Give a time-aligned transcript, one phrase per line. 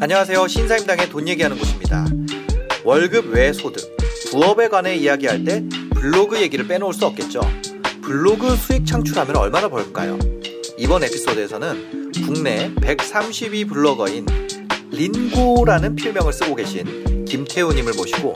[0.00, 0.48] 안녕하세요.
[0.48, 2.06] 신사임당의 돈 얘기하는 곳입니다.
[2.82, 3.96] 월급 외 소득,
[4.32, 5.62] 부업에 관해 이야기할 때
[5.94, 7.40] 블로그 얘기를 빼놓을 수 없겠죠.
[8.02, 10.18] 블로그 수익 창출하면 얼마나 벌까요?
[10.76, 14.26] 이번 에피소드에서는 국내 132 블로거인
[14.90, 18.34] 린고라는 필명을 쓰고 계신 김태우님을 모시고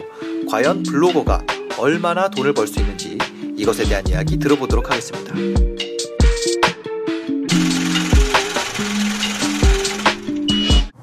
[0.50, 1.40] 과연 블로거가
[1.78, 3.18] 얼마나 돈을 벌 수 있는지
[3.56, 5.32] 이것에 대한 이야기 들어보도록 하겠습니다.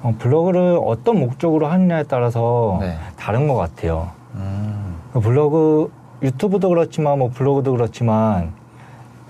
[0.02, 2.96] 어, 블로그를 어떤 목적으로 하느냐에 따라서 네.
[3.18, 4.10] 다른 것 같아요.
[4.36, 8.52] 음, 블로그 유튜브도 그렇지만 뭐 블로그도 그렇지만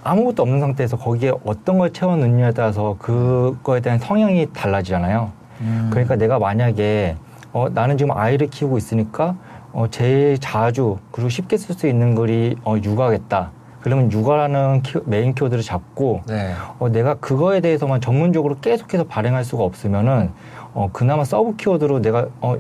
[0.03, 5.31] 아무것도 없는 상태에서 거기에 어떤 걸 채워 넣느냐에 따라서 그거에 대한 성향이 달라지잖아요.
[5.61, 5.89] 음.
[5.91, 7.17] 그러니까 내가 만약에
[7.53, 9.35] 어, 나는 지금 아이를 키우고 있으니까
[9.71, 13.51] 어, 제일 자주 그리고 쉽게 쓸 수 있는 글이 어, 육아겠다.
[13.81, 16.53] 그러면 육아라는 키, 메인 키워드를 잡고 네.
[16.79, 20.31] 어, 내가 그거에 대해서만 전문적으로 계속해서 발행할 수가 없으면은
[20.73, 22.57] 어, 그나마 sub 키워드로 내가 어,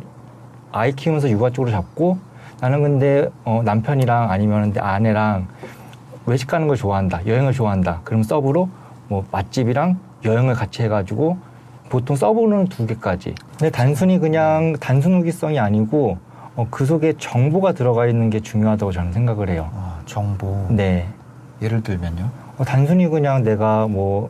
[0.71, 2.17] 아이 키우면서 육아 쪽으로 잡고
[2.61, 5.47] 나는 근데 어, 남편이랑 아니면 내 아내랑
[6.25, 8.69] 외식 가는 걸 좋아한다 여행을 좋아한다 그럼 sub로
[9.07, 11.37] 뭐 맛집이랑 여행을 같이 해가지고
[11.89, 16.17] 보통 sub는 두 개까지 근데 단순히 그냥 단순 후기성이 아니고
[16.55, 20.65] 어, 그 속에 정보가 들어가 있는 게 중요하다고 저는 생각을 해요 아, 정보.
[20.69, 21.07] 네
[21.61, 22.29] 예를 들면요.
[22.57, 24.29] 어, 단순히 그냥 내가 뭐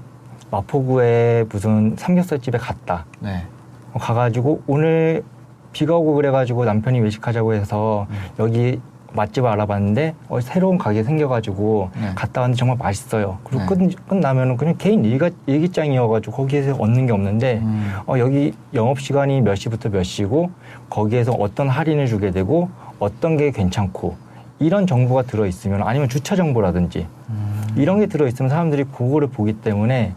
[0.51, 3.05] 마포구에 무슨 삼겹살 집에 갔다.
[3.19, 3.45] 네.
[3.93, 5.23] 어, 가가지고 오늘
[5.71, 8.15] 비가 오고 그래가지고 남편이 외식하자고 해서 음.
[8.39, 8.81] 여기
[9.13, 12.11] 맛집 을 알아봤는데 어, 새로운 가게 생겨가지고 네.
[12.15, 13.39] 갔다 왔는데 정말 맛있어요.
[13.43, 13.87] 그리고 네.
[13.87, 17.93] 끝, 끝나면은 그냥 개인 일가, 일기장이어가지고 거기에서 얻는 게 없는데 음.
[18.07, 20.51] 어, 여기 영업 시간이 몇 시부터 몇 시고
[20.89, 24.15] 거기에서 어떤 할인을 주게 되고 어떤 게 괜찮고
[24.59, 27.67] 이런 정보가 들어 있으면 아니면 주차 정보라든지 음.
[27.75, 30.13] 이런 게 들어 있으면 사람들이 그거를 보기 때문에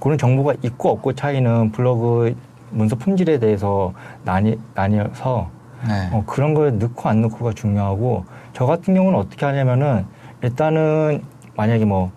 [0.00, 2.34] 그런 정보가 있고 없고 차이는 블로그
[2.70, 3.92] 문서 품질에 대해서
[4.24, 5.48] 나뉘, 나뉘어서
[5.86, 6.08] 네.
[6.12, 10.06] 어, 그런 걸 넣고 안 넣고가 중요하고 저 같은 경우는 어떻게 하냐면은
[10.42, 11.22] 일단은
[11.56, 12.10] 만약에 뭐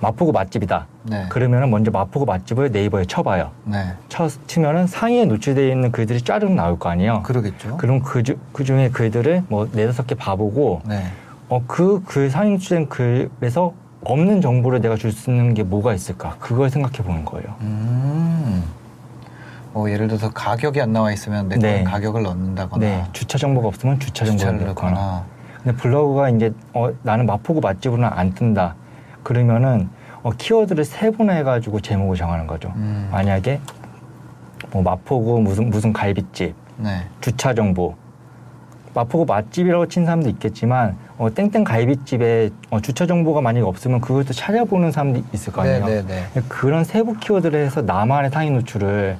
[0.00, 1.26] 마포구 맛집이다 네.
[1.28, 3.92] 그러면은 먼저 마포구 맛집을 네이버에 쳐봐요 네.
[4.08, 7.76] 쳐, 치면은 상위에 노출되어 있는 글들이 짜르륵 나올 거 아니에요 그러겠죠.
[7.76, 11.04] 그럼 그, 주, 그 중에 글들을 뭐 네다섯 개 봐보고 네.
[11.48, 13.74] 어, 그 글 상위 노출된 글에서
[14.04, 16.34] 없는 정보를 내가 줄 수 있는 게 뭐가 있을까?
[16.40, 17.54] 그걸 생각해 보는 거예요.
[17.60, 18.64] 음.
[19.72, 21.76] 뭐 예를 들어서 가격이 안 나와 있으면 내 네.
[21.82, 23.04] 건 가격을 넣는다거나 네.
[23.12, 24.90] 주차 정보가 없으면 주차 정보를 넣거나.
[24.90, 25.24] 넣거나
[25.62, 28.74] 근데 블로그가 이제 어, 나는 마포구 맛집으로는 안 뜬다.
[29.22, 29.88] 그러면은
[30.22, 32.72] 어, 키워드를 세 분화 해가지고 제목을 정하는 거죠.
[32.76, 33.08] 음.
[33.10, 33.60] 만약에
[34.70, 37.06] 뭐 마포구 무슨 무슨 갈비집, 네.
[37.20, 37.94] 주차 정보.
[38.94, 44.92] 마포구 맛집이라고 친 사람도 있겠지만 어, 땡땡 갈비집에 어, 주차 정보가 만약에 없으면 또 찾아보는
[44.92, 45.86] 사람도 있을 거 아니에요.
[45.86, 46.42] 네, 네, 네.
[46.48, 49.16] 그런 세부 키워드를 해서 나만의 상위 노출을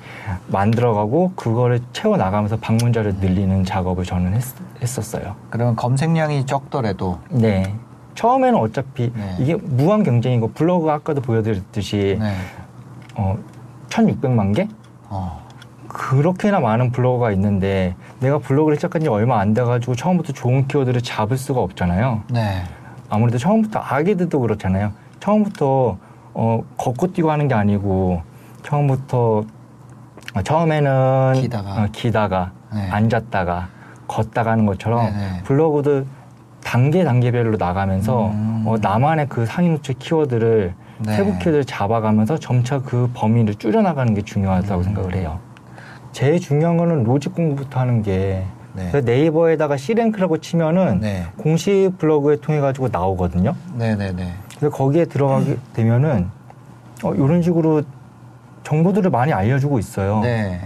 [0.49, 4.43] 만들어가고 그거를 채워 나가면서 방문자를 늘리는 작업을 저는 했,
[4.81, 5.37] 했었어요.
[5.51, 7.75] 그러면 검색량이 적더라도 네.
[8.15, 9.37] 처음에는 어차피 네.
[9.39, 12.35] 이게 무한 경쟁이고 블로그 아까도 보여드렸듯이 네.
[13.15, 13.39] 어,
[13.89, 14.69] 1,600만 개?
[15.09, 15.42] 어.
[15.93, 21.37] 그렇게나 많은 블로그가 있는데 내가 블로그를 시작한 지 얼마 안 돼가지고 처음부터 좋은 키워드를 잡을
[21.37, 22.23] 수가 없잖아요.
[22.31, 22.63] 네.
[23.09, 24.93] 아무래도 처음부터 아기들도 그렇잖아요.
[25.21, 25.99] 처음부터
[26.35, 28.23] 어, 걷고 뛰고 하는 게 아니고
[28.63, 29.45] 처음부터
[30.35, 31.71] 어, 처음에는 기다가.
[31.83, 32.89] 어, 기다가 네.
[32.91, 33.69] 앉았다가
[34.09, 35.43] 걷다가 하는 것처럼 네네.
[35.45, 36.07] 블로그도
[36.65, 38.65] 단계 단계별로 나가면서 음.
[38.67, 41.17] 어, 나만의 그 상위 노출 키워드를 네.
[41.17, 44.85] 세부 키워드를 잡아가면서 점차 그 범위를 줄여나가는 게 중요하다고 음.
[44.85, 45.39] 생각을 해요.
[46.13, 48.89] 제일 중요한 거는 로직 공부부터 하는 게 네.
[48.91, 51.27] 그래서 네이버에다가 C랭크라고 치면은 네.
[51.37, 53.55] 공식 블로그에 통해 가지고 나오거든요.
[53.75, 54.33] 네, 네, 네.
[54.59, 56.29] 그래서 거기에 들어가게 되면은
[57.05, 57.83] 어, 이런 식으로
[58.65, 60.21] 정보들을 많이 알려주고 있어요.
[60.21, 60.61] 네.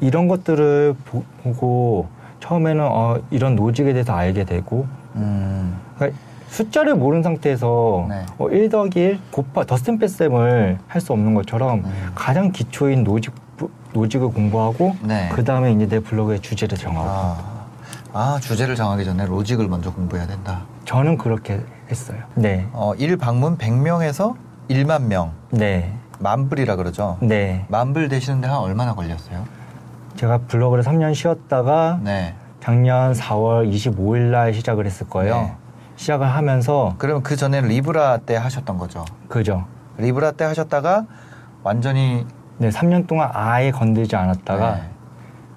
[0.00, 1.22] 이런 것들을 보,
[1.52, 2.08] 고
[2.40, 4.86] 처음에는 어, 이런 로직에 대해서 알게 되고
[5.16, 5.76] 음.
[5.96, 6.18] 그러니까
[6.48, 8.22] 숫자를 모르는 상태에서 네.
[8.38, 11.92] 어, 1 더하기 1 곱하 더스틴 패셈을 할 수 없는 것처럼 음.
[12.14, 13.32] 가장 기초인 로직
[13.94, 15.30] 부- 로직을 공부하고 네.
[15.32, 17.64] 그 다음에 이제 내 블로그의 주제를 정하고 아.
[18.12, 20.62] 아, 주제를 정하기 전에 로직을 먼저 공부해야 된다.
[20.84, 21.60] 저는 그렇게
[21.90, 22.18] 했어요.
[22.34, 24.34] 네, 어, 1방문 100명에서
[24.68, 25.32] 1만 명.
[25.50, 27.18] 네, 만불이라 그러죠.
[27.20, 27.64] 네.
[27.68, 29.44] 만불 되시는데 한 얼마나 걸렸어요?
[30.16, 32.34] 제가 블로그를 3년 쉬었다가 네.
[32.60, 35.34] 작년 4월 25일 날 시작을 했을 거예요.
[35.36, 35.54] 네.
[35.96, 39.04] 시작을 하면서 그러면 그 전에 리브라 때 하셨던 거죠?
[39.28, 39.64] 그죠.
[39.98, 41.04] 리브라 때 하셨다가
[41.62, 42.26] 완전히
[42.58, 44.82] 네, 3년 동안 아예 건들지 않았다가 네.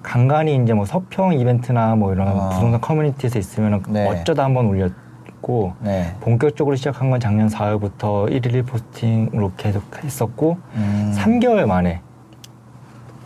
[0.02, 2.48] 간간히 이제 뭐 서평 이벤트나 뭐 이런 아.
[2.50, 4.06] 부동산 커뮤니티에서 있으면 네.
[4.08, 6.14] 어쩌다 한번 올렸고 네.
[6.20, 11.14] 본격적으로 시작한 건 작년 4월부터 1일 1 posting으로 계속 했었고 음.
[11.16, 12.00] 3개월 만에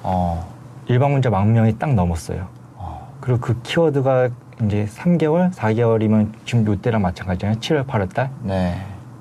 [0.03, 0.47] 어.
[0.87, 2.47] 일반문자 만 명이 딱 넘었어요.
[2.77, 3.09] 어.
[3.21, 4.29] 그리고 그 키워드가
[4.65, 7.59] 이제 3개월, 4개월이면 지금 요때랑 마찬가지잖아요.
[7.59, 8.31] 7월, 8월 달.
[8.43, 8.77] 네.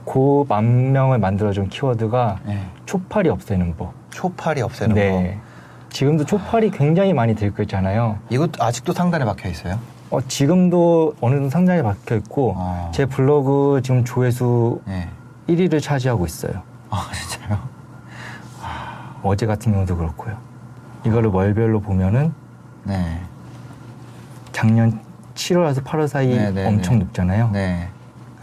[0.06, 2.59] 그 만 명을 만들어준 키워드가 네.
[2.86, 3.94] 초파리 없애는 법.
[4.11, 5.39] 초파리 없애는 네.
[5.89, 8.17] 지금도 초파리 굉장히 많이 들고 있잖아요.
[8.19, 8.35] 거.
[8.35, 9.79] 이것도 아직도 상단에 박혀 있어요.
[10.09, 12.91] 어, 지금도 어느 정도 상장에 박혀 있고 어.
[12.93, 15.09] 제 블로그 지금 조회수 네.
[15.47, 16.61] 1위를 차지하고 있어요.
[16.89, 17.59] 아 진짜요?
[19.23, 20.35] 어제 같은 경우도 그렇고요.
[21.05, 22.33] 이거를 월별로 보면은
[22.83, 23.21] 네.
[24.51, 24.99] 작년
[25.35, 27.05] 7월에서 8월 사이 네, 네, 엄청 네.
[27.05, 27.49] 높잖아요.
[27.51, 27.87] 네.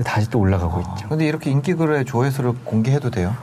[0.05, 1.09] 다시 또 올라가고 아, 있죠.
[1.09, 3.35] 근데 이렇게 인기 글의 조회수를 공개해도 돼요?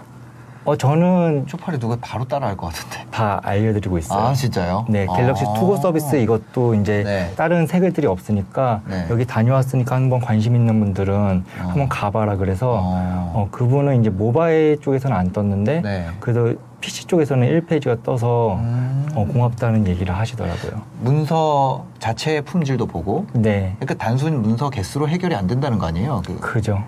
[0.66, 3.06] 어, 저는 초파리 누가 바로 따라할 것 같은데.
[3.12, 4.20] 다 알려드리고 있어요.
[4.20, 4.86] 아 진짜요?
[4.90, 5.54] 네, 갤럭시 아.
[5.54, 7.32] 투고 서비스 이것도 이제 네.
[7.38, 9.06] 다른 색을들이 없으니까 네.
[9.12, 11.44] 여기 다녀왔으니까 한번 관심 있는 분들은 어.
[11.68, 13.32] 한번 가봐라 그래서 어.
[13.36, 16.08] 어, 그분은 이제 모바일 쪽에서는 안 떴는데 네.
[16.20, 19.08] 그래도 PC 쪽에서는 1페이지가 떠서 음.
[19.16, 20.82] 어, 고맙다는 얘기를 하시더라고요.
[21.02, 23.28] 문서 자체의 품질도 보고.
[23.34, 26.22] 네, 그러니까 단순히 문서 개수로 해결이 안 된다는 거 아니에요?
[26.26, 26.84] 그 그죠.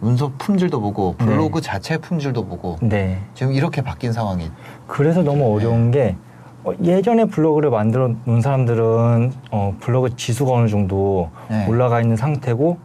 [0.00, 1.66] 문서 품질도 보고 블로그 네.
[1.66, 3.18] 자체 품질도 보고 네.
[3.34, 4.50] 지금 이렇게 바뀐 상황이
[4.86, 6.16] 그래서 너무 어려운 게
[6.64, 11.66] 어, 예전에 블로그를 만들어 놓은 사람들은 어, 블로그 지수가 어느 정도 네.
[11.68, 12.78] 올라가 있는 상태고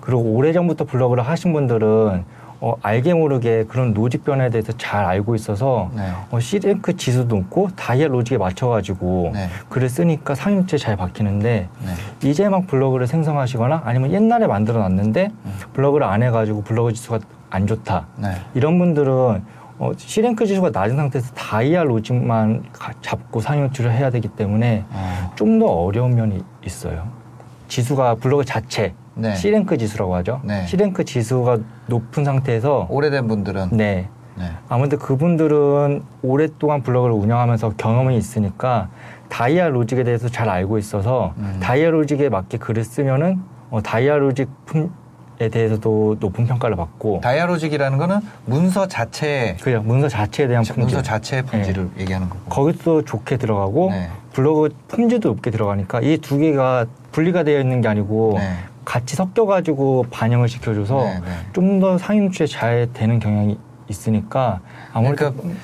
[0.00, 2.24] 그리고 오래전부터 블로그를 하신 분들은
[2.60, 6.10] 어, 알게 모르게 그런 로직 변화에 대해서 잘 알고 있어서 네.
[6.30, 9.48] 어, C랭크 지수도 높고 다이아 로직에 맞춰가지고 네.
[9.68, 12.28] 글을 쓰니까 상용체 잘 박히는데 네.
[12.28, 15.52] 이제 막 블로그를 생성하시거나 아니면 옛날에 만들어 놨는데 음.
[15.72, 17.20] 블로그를 안 해가지고 블로그 지수가
[17.50, 18.32] 안 좋다 네.
[18.54, 19.12] 이런 분들은
[19.80, 25.32] 어, C랭크 지수가 낮은 상태에서 다이아 로직만 가- 잡고 상용치를 해야 되기 때문에 어.
[25.36, 27.06] 좀더 어려운 면이 있어요.
[27.68, 29.34] 지수가 블로그 자체 네.
[29.34, 30.40] C랭크 지수라고 하죠.
[30.44, 30.64] 네.
[30.66, 34.44] C랭크 지수가 높은 상태에서 오래된 분들은 네 네.
[34.68, 38.88] 아무래도 그분들은 오랫동안 블로그를 운영하면서 경험이 있으니까
[39.28, 41.58] 다이아 로직에 대해서 잘 알고 있어서 음.
[41.60, 47.98] 다이아 로직에 맞게 글을 쓰면은 어, 다이아 로직 품에 대해서도 높은 평가를 받고 다이아 로직이라는
[47.98, 52.40] 거는 문서 자체 그냥 문서 자체에 대한 품질 문서 자체의 품질을 얘기하는 거고.
[52.48, 54.08] 거기서 좋게 들어가고 네.
[54.32, 58.50] 블로그 품질도 높게 들어가니까 이 두 개가 분리가 되어 있는 게 아니고 네.
[58.88, 61.26] 같이 섞여가지고 반영을 시켜줘서 네, 네.
[61.52, 64.60] 좀더 상위 노출에 잘 되는 경향이 있으니까
[64.94, 65.58] 아무래도 그러니까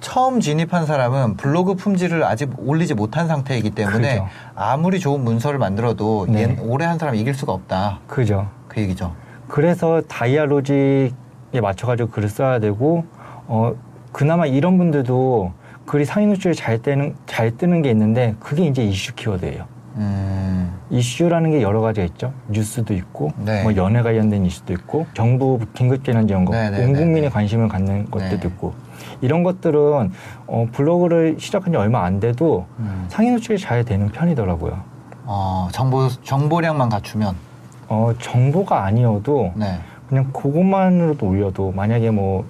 [0.00, 4.28] 처음 진입한 사람은 블로그 품질을 아직 올리지 못한 상태이기 때문에 그죠.
[4.54, 6.40] 아무리 좋은 문서를 만들어도 네.
[6.44, 7.98] 옛- 오래 한 사람 이길 수가 없다.
[8.06, 8.48] 그죠.
[8.66, 9.12] 그 얘기죠.
[9.46, 13.04] 그래서 다이아 로직에 맞춰가지고 글을 써야 되고
[13.46, 13.74] 어
[14.10, 15.52] 그나마 이런 분들도
[15.84, 19.66] 글이 상위 노출에 잘 뜨는 잘 뜨는 게 있는데 그게 이제 이슈 키워드예요.
[19.96, 20.77] 음.
[20.90, 22.32] 이슈라는 게 여러 가지가 있죠.
[22.48, 23.62] 뉴스도 있고, 네.
[23.62, 27.28] 뭐 연애 관련된 이슈도 있고, 정부 긴급재난 지원금, 네, 네, 온 네, 국민의 네.
[27.28, 28.48] 관심을 갖는 것들도 네.
[28.48, 28.72] 있고,
[29.20, 30.10] 이런 것들은
[30.46, 33.04] 어, 블로그를 시작한 지 얼마 안 돼도 음.
[33.08, 34.78] 상위 노출이 잘 되는 편이더라고요.
[35.24, 37.34] 어, 정보 정보량만 갖추면
[37.88, 39.78] 어, 정보가 아니어도 네.
[40.08, 42.44] 그냥 그것만으로도 올려도 만약에 뭐,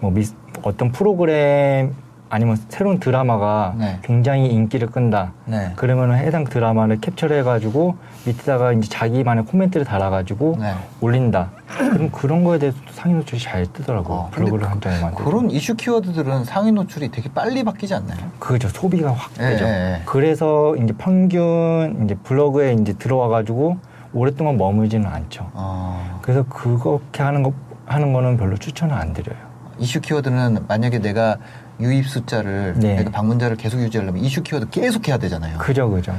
[0.00, 1.94] 뭐 미스- 어떤 프로그램
[2.34, 4.00] 아니면 새로운 드라마가 네.
[4.02, 5.34] 굉장히 인기를 끈다.
[5.44, 5.70] 네.
[5.76, 7.94] 그러면 해당 드라마를 캡처를 해가지고
[8.26, 10.74] 밑에다가 이제 자기만의 코멘트를 달아가지고 네.
[11.00, 11.50] 올린다.
[11.68, 14.16] 그럼 그런 거에 대해서도 상위 노출이 잘 뜨더라고요.
[14.16, 18.18] 어, 블로그를 한 장에 만들 그런 이슈 키워드들은 상위 노출이 되게 빨리 바뀌지 않나요?
[18.40, 18.68] 그죠.
[18.68, 19.64] 소비가 확 예, 되죠.
[19.66, 20.02] 예, 예.
[20.04, 23.76] 그래서 이제 평균 이제 블로그에 이제 들어와가지고
[24.12, 25.48] 오랫동안 머물지는 않죠.
[25.52, 27.52] 어, 그래서 그렇게 하는 거
[27.86, 29.38] 하는 거는 별로 추천을 안 드려요.
[29.78, 31.36] 이슈 키워드는 만약에 내가
[31.80, 32.96] 유입 숫자를 네.
[32.96, 35.58] 내가 방문자를 계속 유지하려면 이슈 키워드 계속 해야 되잖아요.
[35.58, 36.14] 그죠, 그죠.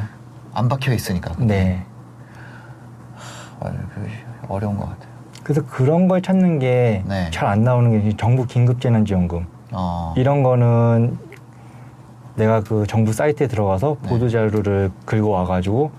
[0.53, 1.33] 안 박혀 있으니까.
[1.37, 1.85] 네.
[3.59, 4.07] 어, 그
[4.49, 5.09] 어려운 것 같아요.
[5.43, 7.29] 그래서 그런 걸 찾는 게 네.
[7.31, 9.45] 잘안 나오는 게 정부 긴급재난지원금.
[9.71, 11.17] 어, 이런 거는
[12.35, 14.09] 내가 그 정부 사이트에 들어가서 네.
[14.09, 15.91] 보도 자료를 긁어 와가지고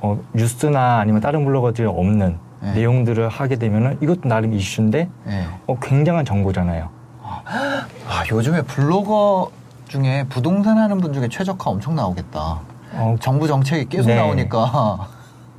[0.00, 2.74] 어, 뉴스나 아니면 다른 블로거들이 없는 네.
[2.74, 5.46] 내용들을 하게 되면은 이것도 나름 이슈인데 예.
[5.66, 6.88] 어, 굉장한 정보잖아요.
[8.08, 9.50] 아, 요즘에 블로거
[9.88, 12.60] 중에 부동산 하는 분 중에 최저가 엄청 나오겠다.
[12.92, 14.16] 어, 정부 정책이 계속 네.
[14.16, 15.08] 나오니까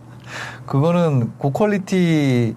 [0.66, 2.56] 그거는 고퀄리티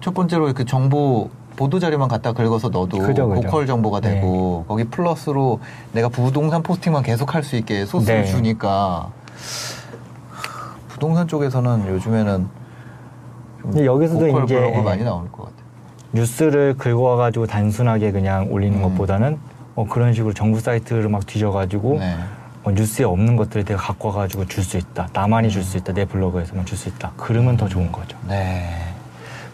[0.00, 3.48] 첫 번째로 그 정보 보도 자료만 갖다 긁어서 넣어도 그죠, 그죠.
[3.48, 4.14] 고퀄 정보가 네.
[4.16, 5.60] 되고 거기 플러스로
[5.92, 8.26] 내가 부동산 포스팅만 계속 할 수 있게 소스를 네.
[8.26, 9.10] 주니까
[10.88, 12.48] 부동산 쪽에서는 요즘에는
[13.62, 14.82] 좀 근데 여기서도 고퀄 이제 블로그 예.
[14.82, 15.63] 많이 나올 것 같아요.
[16.14, 18.82] 뉴스를 긁어 와가지고 단순하게 그냥 올리는 음.
[18.82, 19.38] 것보다는
[19.74, 22.16] 어, 그런 식으로 정부 사이트를 막 뒤져가지고 네.
[22.62, 25.08] 어, 뉴스에 없는 것들을 내가 갖고 와가지고 줄 수 있다.
[25.12, 25.92] 나만이 줄 수 있다.
[25.92, 27.12] 내 블로그에서만 줄 수 있다.
[27.16, 28.16] 그러면 더 좋은 거죠.
[28.28, 28.70] 네.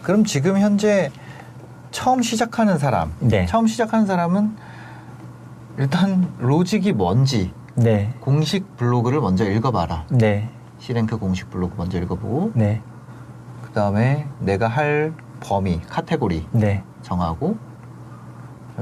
[0.03, 1.11] 그럼 지금 현재
[1.89, 3.45] 처음 시작하는 사람, 네.
[3.47, 4.55] 처음 시작하는 사람은
[5.77, 10.05] 일단 로직이 뭔지 네, 공식 블로그를 먼저 읽어봐라.
[10.09, 10.49] 네,
[10.79, 12.81] C-Rank 공식 블로그 먼저 읽어보고 네,
[13.63, 17.57] 그 다음에 내가 할 범위, 카테고리 네, 정하고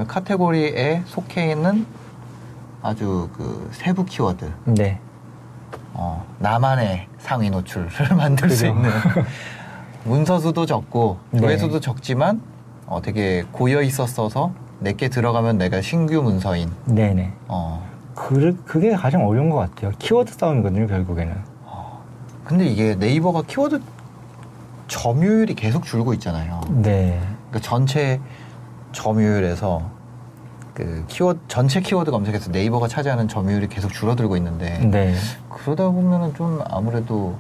[0.08, 1.86] 카테고리에 속해 있는
[2.82, 5.00] 아주 그 세부 키워드, 네,
[5.94, 8.75] 어, 나만의 상위 노출을 만들 수 그죠.
[8.75, 8.89] 있는
[10.06, 11.39] 문서수도 적고 네.
[11.39, 12.42] 조회수도 적지만
[12.86, 16.72] 어, 되게 고여 있었어서 내게 들어가면 내가 신규 문서인.
[16.86, 17.34] 네, 네.
[17.48, 17.86] 어.
[18.16, 19.92] 그, 그게 가장 어려운 것 같아요.
[20.00, 21.36] 키워드 싸움이거든요, 결국에는.
[22.46, 23.80] 근데 이게 네이버가 키워드
[25.00, 26.60] 점유율이 계속 줄고 있잖아요.
[26.70, 28.20] 네, 그러니까 전체
[28.91, 29.82] 점유율에서
[30.74, 35.15] 그 키워드 전체 키워드 검색에서 네이버가 차지하는 점유율이 계속 줄어들고 있는데 네.
[35.50, 37.38] 그러다 보면은 좀 아무래도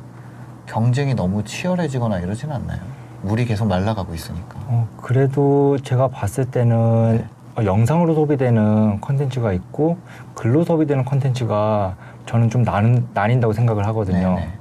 [0.67, 2.79] 경쟁이 너무 치열해지거나 이러진 않나요?
[3.23, 4.55] 물이 계속 말라가고 있으니까.
[4.67, 7.25] 어, 그래도 제가 봤을 때는 네.
[7.57, 9.97] 어, 영상으로 소비되는 컨텐츠가 있고
[10.33, 14.35] 글로 소비되는 컨텐츠가 저는 좀 나는, 나뉜다고 생각을 하거든요.
[14.35, 14.53] 네네.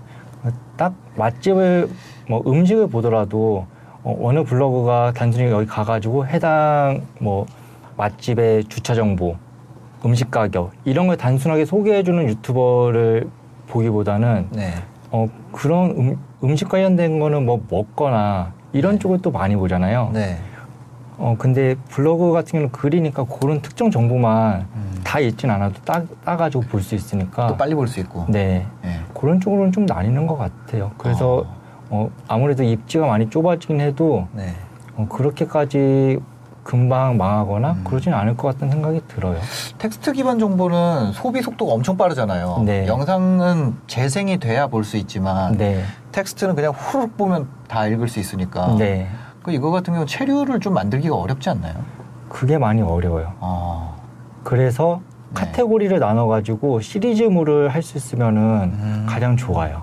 [0.77, 1.89] 딱 맛집을
[2.29, 3.67] 뭐 음식을 보더라도
[4.05, 7.47] 어, 어느 블로그가 단순히 여기 가가지고 해당 뭐
[7.97, 9.35] 맛집의 주차 정보,
[10.05, 13.29] 음식 가격 이런 걸 단순하게 소개해주는 유튜버를
[13.69, 14.75] 보기보다는 네.
[15.11, 18.99] 어, 그런 음, 음식 관련된 거는 뭐 먹거나 이런 네.
[18.99, 20.11] 쪽을 또 많이 보잖아요.
[20.13, 20.39] 네.
[21.17, 25.01] 어, 근데 블로그 같은 경우는 글이니까 그런 특정 정보만 음.
[25.03, 27.49] 다 읽진 않아도 따, 따가지고 볼 수 있으니까.
[27.49, 28.27] 또 빨리 볼 수 있고.
[28.29, 28.65] 네.
[28.83, 29.01] 네.
[29.15, 30.93] 그런 쪽으로는 좀 나뉘는 것 같아요.
[30.97, 31.58] 그래서 어,
[32.29, 34.55] 아무래도 입지가 많이 좁아지긴 해도 네.
[34.97, 36.19] 어, 그렇게까지
[36.63, 37.85] 금방 망하거나 음.
[37.85, 39.39] 그러진 않을 것 같다는 생각이 들어요.
[39.79, 42.63] 텍스트 기반 정보는 소비 속도가 엄청 빠르잖아요.
[42.67, 42.87] 네.
[42.87, 45.83] 영상은 재생이 돼야 볼 수 있지만 네.
[46.13, 48.75] 텍스트는 그냥 후루룩 보면 다 읽을 수 있으니까.
[48.79, 49.09] 네.
[49.43, 51.75] 그 이거 같은 경우 체류를 좀 만들기가 어렵지 않나요?
[52.29, 53.33] 그게 많이 어려워요.
[53.41, 53.97] 어.
[54.45, 55.01] 그래서
[55.35, 55.41] 네.
[55.41, 59.07] 카테고리를 나눠가지고 시리즈물을 할 수 있으면은 음.
[59.09, 59.83] 가장 좋아요.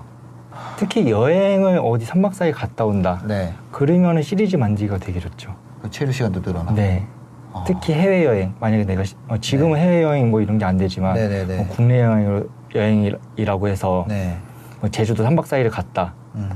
[0.76, 3.22] 특히 여행을 어디 3박 4일 갔다 온다.
[3.26, 3.52] 네.
[3.72, 5.54] 그러면은 시리즈 만들기가 되게 좋죠.
[5.80, 6.72] 그 체류 시간도 늘어나.
[6.74, 7.06] 네.
[7.52, 7.64] 어.
[7.66, 8.52] 특히 해외 여행.
[8.60, 11.56] 만약에 내가, 시- 어, 지금은 해외 여행 뭐 이런 게 안 되지만, 네네네.
[11.56, 14.36] 뭐 국내 여행으로, 여행이라고 해서, 네.
[14.80, 16.12] 뭐 제주도 3박 4일을 갔다.
[16.34, 16.50] 음.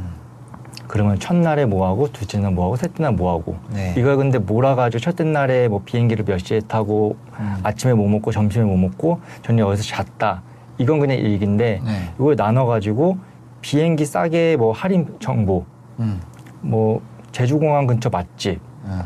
[0.86, 3.56] 그러면 첫날에 뭐 하고, 둘째 날 뭐 하고, 셋째 날 뭐 하고.
[3.72, 3.94] 네.
[3.96, 7.56] 이걸 근데 몰아가지고 첫째 날에 뭐 비행기를 몇 시에 타고, 음.
[7.62, 10.42] 아침에 뭐 먹고, 점심에 뭐 먹고, 저녁에 어디서 잤다.
[10.76, 12.10] 이건 그냥 일기인데, 네.
[12.18, 13.16] 이걸 나눠 가지고,
[13.60, 15.64] 비행기 싸게 뭐 할인 정보,
[15.98, 16.20] 음.
[16.60, 17.00] 뭐
[17.32, 19.02] 제주공항 근처 맛집, 음.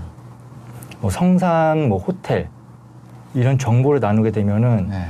[1.00, 2.48] 뭐 성산 뭐 호텔
[3.34, 5.06] 이런 정보를 나누게 되면은 네.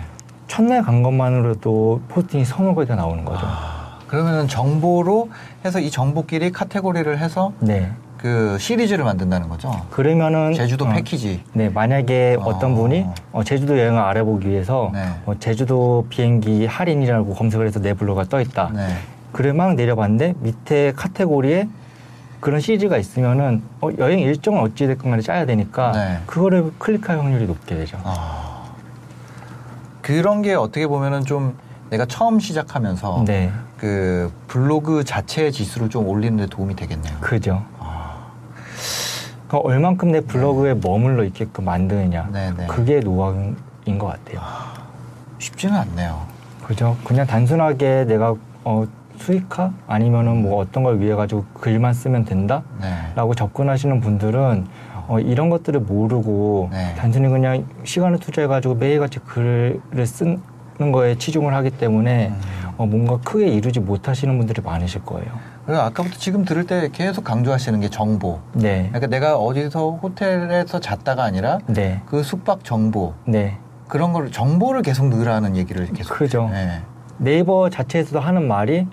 [0.46, 3.44] 첫날 간 것만으로도 포스팅이 서너 개가 나오는 거죠.
[3.44, 5.30] 아, 그러면은 정보로
[5.64, 7.92] 해서 이 정보끼리 카테고리를 해서 네.
[8.16, 9.70] 그 시리즈를 만든다는 거죠.
[9.90, 11.42] 그러면은 제주도 어, 패키지.
[11.52, 12.44] 네 만약에 어.
[12.44, 12.58] 어.
[12.58, 15.04] 떤 분이 어, 제주도 여행을 알아보기 위해서 네.
[15.26, 18.70] 어, 제주도 비행기 할인이라고 검색을 해서 내 블로그가 떠 있다.
[18.72, 18.86] 네.
[19.34, 21.68] 그래 막 내려봤는데 밑에 카테고리에
[22.38, 26.20] 그런 시리즈가 있으면은 어, 여행 일정은 어찌 됐건 간에 짜야 되니까 네.
[26.26, 27.98] 그거를 클릭할 확률이 높게 되죠.
[28.04, 28.74] 아.
[30.02, 31.56] 그런 게 어떻게 보면은 좀
[31.90, 37.16] 내가 처음 시작하면서 네, 그 블로그 자체의 지수를 좀 올리는 데 도움이 되겠네요.
[37.20, 37.64] 그죠.
[37.80, 38.28] 아.
[39.48, 42.28] 그 얼만큼 내 블로그에 머물러 있게끔 만드느냐.
[42.32, 42.66] 네네.
[42.68, 43.56] 그게 노하우인
[43.98, 44.40] 것 같아요.
[45.38, 46.22] 쉽지는 않네요.
[46.62, 46.96] 그죠?
[47.04, 48.86] 그냥 단순하게 내가 어,
[49.24, 53.36] 수익화 아니면은 뭐 어떤 걸 위해 가지고 글만 쓰면 된다라고 네.
[53.36, 54.66] 접근하시는 분들은
[55.06, 56.94] 어, 이런 것들을 모르고 네.
[56.96, 62.40] 단순히 그냥 시간을 투자해 가지고 매일같이 글을 쓰는 거에 치중을 하기 때문에 음.
[62.76, 65.26] 어, 뭔가 크게 이루지 못하시는 분들이 많으실 거예요.
[65.64, 68.40] 그리고 아까부터 지금 들을 때 계속 강조하시는 게 정보.
[68.52, 73.56] 네, 그러니까 내가 어디서 호텔에서 잤다가 아니라 네, 그 숙박 정보 네,
[73.88, 76.14] 그런 걸 정보를 계속 넣으라는 얘기를 계속.
[76.14, 76.48] 그죠.
[76.52, 76.80] 네.
[77.18, 78.86] 네이버 자체에서도 하는 말이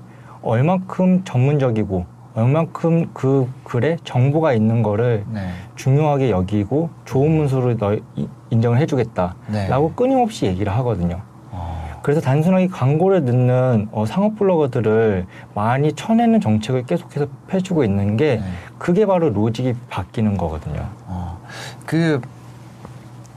[0.43, 5.49] 얼만큼 전문적이고 얼만큼 그 글에 정보가 있는 거를 네.
[5.75, 9.93] 중요하게 여기고 좋은 문서로 너 이- 인정을 해주겠다라고 네.
[9.95, 11.19] 끊임없이 얘기를 하거든요.
[11.51, 11.99] 어.
[12.01, 18.43] 그래서 단순하게 광고를 넣는 어, 상업 블로거들을 많이 쳐내는 정책을 계속해서 펼치고 있는 게 네.
[18.77, 20.85] 그게 바로 로직이 바뀌는 거거든요.
[21.07, 21.37] 어.
[21.85, 22.21] 그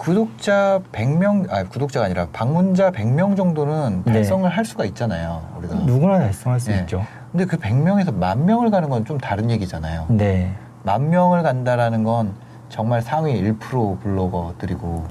[0.04, 4.12] 구독자 100명 아 구독자가 아니라 방문자 100명 정도는 네.
[4.12, 5.42] 달성을 할 수가 있잖아요.
[5.56, 5.76] 우리가.
[5.76, 6.80] 누구나 달성할 수 네.
[6.80, 7.02] 있죠.
[7.32, 10.06] 근데 그 100명에서 만 명을 가는 건 좀 다른 얘기잖아요.
[10.10, 10.52] 네.
[10.82, 12.34] 만 명을 간다라는 건
[12.68, 15.06] 정말 상위 1% 블로거들이고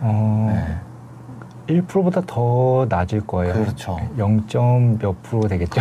[0.00, 0.50] 어,
[1.66, 1.76] 네.
[1.82, 3.52] 1%보다 더 낮을 거예요.
[3.52, 3.98] 그렇죠.
[4.16, 4.98] 0.
[4.98, 5.80] 몇 프로 되겠죠.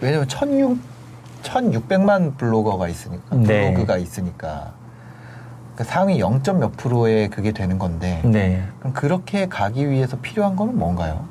[0.00, 0.78] 왜냐면 16,
[1.42, 3.72] 1600만 블로거가 있으니까, 네.
[3.72, 4.72] 블로그가 있으니까.
[5.76, 6.40] 그 상위 0.
[6.58, 8.20] 몇 프로에 그게 되는 건데.
[8.24, 8.62] 네.
[8.80, 11.24] 그럼 그렇게 가기 위해서 필요한 거는 뭔가요?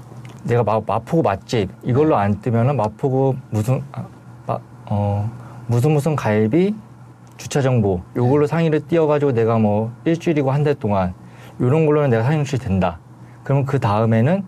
[0.43, 4.05] 내가 마, 마포구 맛집 이걸로 안 뜨면은 마포구 무슨 아,
[4.45, 5.27] 마, 어
[5.65, 6.75] 무슨 무슨 갈비
[7.37, 11.15] 주차 정보 요걸로 상위를 띄워가지고 내가 뭐 일주일이고 한 달 동안
[11.59, 12.99] 요런 걸로는 내가 상위 노출이 된다.
[13.43, 14.43] 그러면 그 다음에는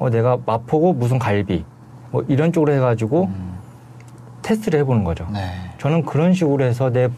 [0.00, 1.64] 어 내가 마포구 무슨 갈비
[2.10, 3.52] 뭐 이런 쪽으로 해가지고 음,
[4.42, 5.28] 테스트를 해보는 거죠.
[5.32, 5.52] 네.
[5.78, 7.08] 저는 그런 식으로 해서 내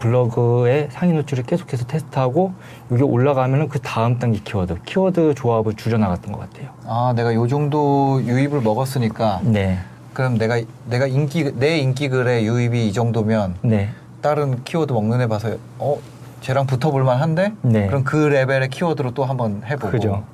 [0.00, 2.52] 블로그의 상위 노출을 계속해서 테스트하고
[2.90, 6.70] 이게 올라가면은 그 다음 단계 키워드, 키워드 조합을 줄여 나갔던 것 같아요.
[6.86, 9.78] 아, 내가 요 정도 유입을 먹었으니까, 네,
[10.12, 13.90] 그럼 내가, 내가 인기, 내 인기 글의 유입이 이 정도면, 네,
[14.20, 15.98] 다른 키워드 먹는 애 봐서, 어,
[16.40, 17.52] 쟤랑 붙어볼 만 한데?
[17.62, 17.86] 네.
[17.86, 19.90] 그럼 그 레벨의 키워드로 또 한번 해보고.
[19.90, 20.24] 그죠.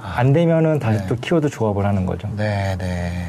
[0.00, 1.06] 안 되면은 다시 네.
[1.06, 2.28] 또 키워드 조합을 하는 거죠.
[2.36, 3.26] 네, 네.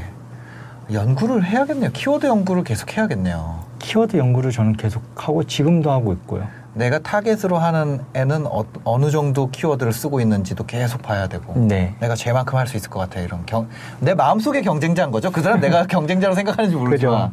[0.92, 1.92] 연구를 해야겠네요.
[1.92, 3.65] 키워드 연구를 계속 해야겠네요.
[3.86, 6.48] 키워드 연구를 저는 계속 하고 지금도 하고 있고요.
[6.74, 11.54] 내가 타겟으로 하는 애는 어느 정도 키워드를 쓰고 있는지도 계속 봐야 되고.
[11.56, 11.94] 네.
[12.00, 13.20] 내가 쟤만큼 할 수 있을 것 같아.
[13.22, 13.68] 이런 경,
[14.00, 15.32] 내 마음속의 경쟁자인 거죠.
[15.32, 17.32] 그 사람 내가 경쟁자로 생각하는지 모르지만.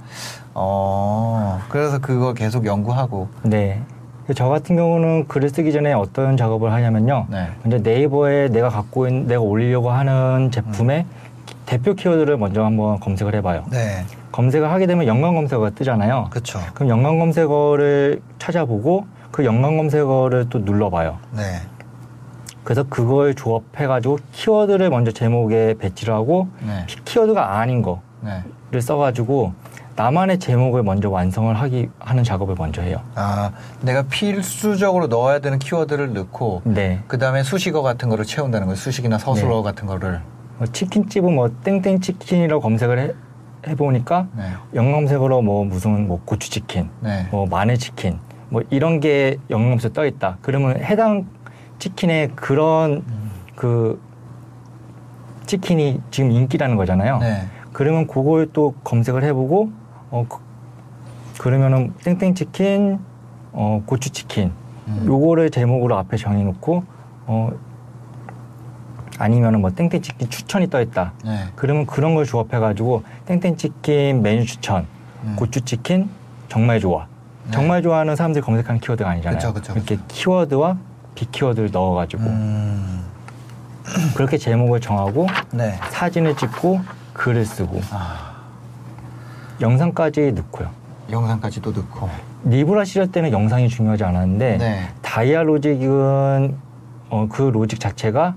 [0.52, 3.28] 어, 그래서 그거 계속 연구하고.
[3.44, 3.80] 네.
[4.36, 7.26] 저 같은 경우는 글을 쓰기 전에 어떤 작업을 하냐면요.
[7.30, 7.48] 네.
[7.64, 11.06] 먼저 네이버에 내가 갖고 있는, 내가 올리려고 하는 제품의
[11.64, 13.64] 대표 키워드를 먼저 한번 검색을 해봐요.
[13.70, 14.04] 네.
[14.32, 16.28] 검색을 하게 되면 연관 검색어가 뜨잖아요.
[16.30, 16.58] 그쵸.
[16.74, 21.18] 그럼 연관 검색어를 찾아보고 그 연관 검색어를 또 눌러봐요.
[21.36, 21.60] 네.
[22.64, 26.86] 그래서 그걸 조합해가지고 키워드를 먼저 제목에 배치를 하고 네.
[27.04, 28.80] 키워드가 아닌 거를 네.
[28.80, 29.52] 써가지고
[29.94, 32.98] 나만의 제목을 먼저 완성을 하기 하는 작업을 먼저 해요.
[33.14, 33.50] 아,
[33.82, 37.00] 내가 필수적으로 넣어야 되는 키워드를 넣고, 네.
[37.08, 38.76] 그 다음에 수식어 같은 거를 채운다는 거예요.
[38.76, 39.62] 수식이나 서술어 네.
[39.62, 40.20] 같은 거를.
[40.56, 43.12] 뭐 치킨집은 뭐 땡땡 치킨이라고 검색을 해,
[43.66, 44.44] 해보니까 네.
[44.74, 47.26] 영검색어로 뭐 무슨 뭐 고추치킨, 네.
[47.30, 50.38] 뭐 마늘치킨, 뭐 이런 게 영검색 떠 있다.
[50.42, 51.26] 그러면 해당
[51.78, 53.30] 치킨의 그런 음.
[53.56, 54.00] 그
[55.46, 57.18] 치킨이 지금 인기라는 거잖아요.
[57.18, 57.46] 네.
[57.72, 59.70] 그러면 그걸 또 검색을 해보고
[60.10, 60.38] 어 그,
[61.38, 62.98] 그러면은 땡땡 치킨,
[63.52, 64.52] 어 고추 치킨
[64.88, 65.04] 음.
[65.06, 66.84] 요거를 제목으로 앞에 정해놓고
[67.26, 67.50] 어
[69.18, 71.12] 아니면은 뭐 땡땡 치킨 추천이 떠 있다.
[71.24, 71.46] 네.
[71.56, 74.86] 그러면 그런 걸 조합해가지고 땡땡 치킨 메뉴 추천,
[75.24, 75.36] 음.
[75.36, 76.08] 고추 치킨
[76.48, 77.06] 정말 좋아.
[77.44, 77.50] 네.
[77.50, 79.38] 정말 좋아하는 사람들이 검색하는 키워드가 아니잖아요.
[79.38, 80.76] 그쵸, 그쵸, 이렇게 키워드와
[81.14, 83.04] 비키워드를 넣어가지고 음.
[84.14, 85.78] 그렇게 제목을 정하고 네.
[85.90, 86.80] 사진을 찍고
[87.12, 88.36] 글을 쓰고 아,
[89.60, 90.70] 영상까지 넣고요.
[91.10, 92.08] 영상까지도 넣고.
[92.44, 94.88] 리브라 시절 때는 영상이 중요하지 않았는데 네.
[95.02, 96.56] 다이아 로직은
[97.10, 98.34] 어, 그 로직 자체가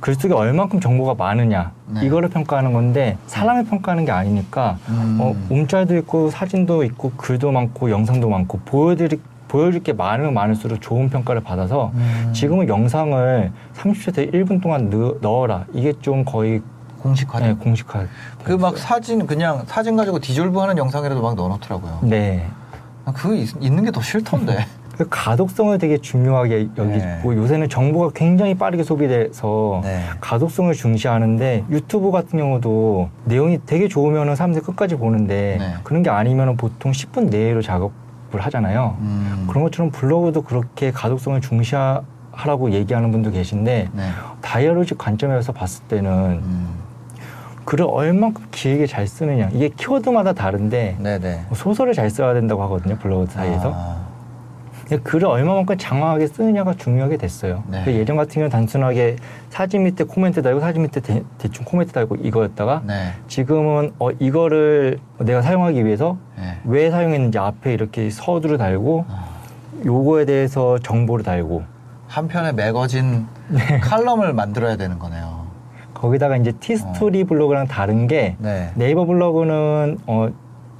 [0.00, 2.06] 글 속에 얼만큼 정보가 많으냐 네.
[2.06, 5.18] 이거를 평가하는 건데 사람을 평가하는 게 아니니까 음.
[5.20, 11.10] 어, 움짤도 있고 사진도 있고 글도 많고 영상도 많고 보여드릴 보여줄 게 많으면 많을수록 좋은
[11.10, 12.30] 평가를 받아서 음.
[12.32, 16.62] 지금은 영상을 30초에서 1분 동안 넣, 넣어라 이게 좀 거의
[17.02, 17.48] 공식화된.
[17.48, 18.04] 네, 공식화
[18.44, 22.00] 그 막 사진 그냥 사진 가지고 디졸브 하는 영상이라도 막 넣어놓더라고요.
[22.02, 22.46] 네
[23.06, 24.64] 아, 그거 있, 있는 게 더 싫던데.
[25.00, 27.22] 그 가독성을 되게 중요하게 여기고 네.
[27.24, 30.02] 요새는 정보가 굉장히 빠르게 소비돼서 네.
[30.20, 35.74] 가독성을 중시하는데 유튜브 같은 경우도 내용이 되게 좋으면 사람들이 끝까지 보는데 네.
[35.84, 38.98] 그런 게 아니면 보통 10분 내로 작업을 하잖아요.
[39.00, 39.46] 음.
[39.48, 44.02] 그런 것처럼 블로그도 그렇게 가독성을 중시하라고 얘기하는 분도 계신데 네.
[44.42, 46.10] 다이아로직 관점에서 봤을 때는
[46.44, 46.68] 음.
[47.64, 51.44] 글을 얼만큼 길게 잘 쓰느냐 이게 키워드마다 다른데 네네.
[51.54, 54.09] 소설을 잘 써야 된다고 하거든요 블로그 사이에서 아,
[54.98, 57.62] 글을 얼마만큼 장황하게 쓰느냐가 중요하게 됐어요.
[57.68, 57.82] 네.
[57.84, 59.16] 그 예전 같은 경우는 단순하게
[59.48, 63.12] 사진 밑에 코멘트 달고 사진 밑에 대, 충 코멘트 달고 이거였다가 네.
[63.28, 66.58] 지금은 어, 이거를 내가 사용하기 위해서 네.
[66.64, 69.28] 왜 사용했는지 앞에 이렇게 서두를 달고 아.
[69.84, 71.62] 요거에 대해서 정보를 달고
[72.08, 73.78] 한편의 매거진 네.
[73.80, 75.46] 칼럼을 만들어야 되는 거네요.
[75.94, 78.70] 거기다가 이제 티스토리 블로그랑 다른 게 네.
[78.74, 80.28] 네이버 블로그는 어,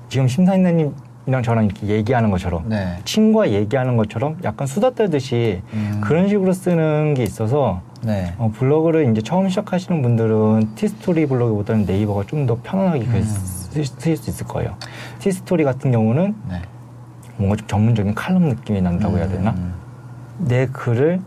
[0.08, 0.94] 지금 심사위원님
[1.26, 2.98] 이랑 저랑 이렇게 얘기하는 것처럼 네.
[3.04, 6.00] 친구와 얘기하는 것처럼 약간 수다 떨듯이 음.
[6.02, 8.32] 그런 식으로 쓰는 게 있어서 네.
[8.38, 13.22] 어, 블로그를 이제 처음 시작하시는 분들은 티스토리 블로그보다는 네이버가 좀 더 편안하게 글 음.
[13.22, 14.74] 쓰- 쓰실 수 있을 거예요.
[15.18, 16.62] 티스토리 같은 경우는 네.
[17.36, 19.50] 뭔가 좀 전문적인 칼럼 느낌이 난다고 해야 되나?
[19.50, 19.74] 음.
[20.38, 21.20] 내 글을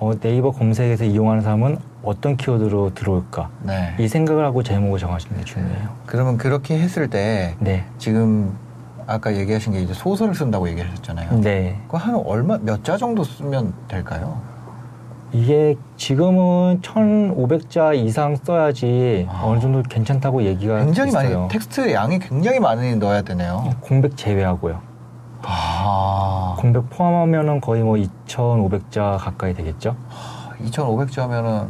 [0.00, 3.50] 어, 네이버 검색에서 이용하는 사람은 어떤 키워드로 들어올까?
[3.62, 3.94] 네.
[3.98, 5.88] 이 생각을 하고 제목을 정하시는 게 중요해요.
[6.06, 7.84] 그러면 그렇게 했을 때 네.
[7.98, 8.52] 지금
[9.10, 11.40] 아까 얘기하신 게 이제 소설을 쓴다고 얘기하셨잖아요.
[11.40, 11.78] 네.
[11.86, 14.38] 그거 한 얼마 몇 자 정도 쓰면 될까요?
[15.32, 19.42] 이게 지금은 1,500자 이상 써야지 아.
[19.44, 21.38] 어느 정도 괜찮다고 얘기가 굉장히 있어요.
[21.40, 23.74] 많이 텍스트 양이 굉장히 많이 넣어야 되네요.
[23.80, 24.78] 공백 제외하고요.
[25.42, 29.96] 아, 공백 포함하면은 거의 뭐 2,500자 가까이 되겠죠.
[30.66, 31.66] 2,500자면은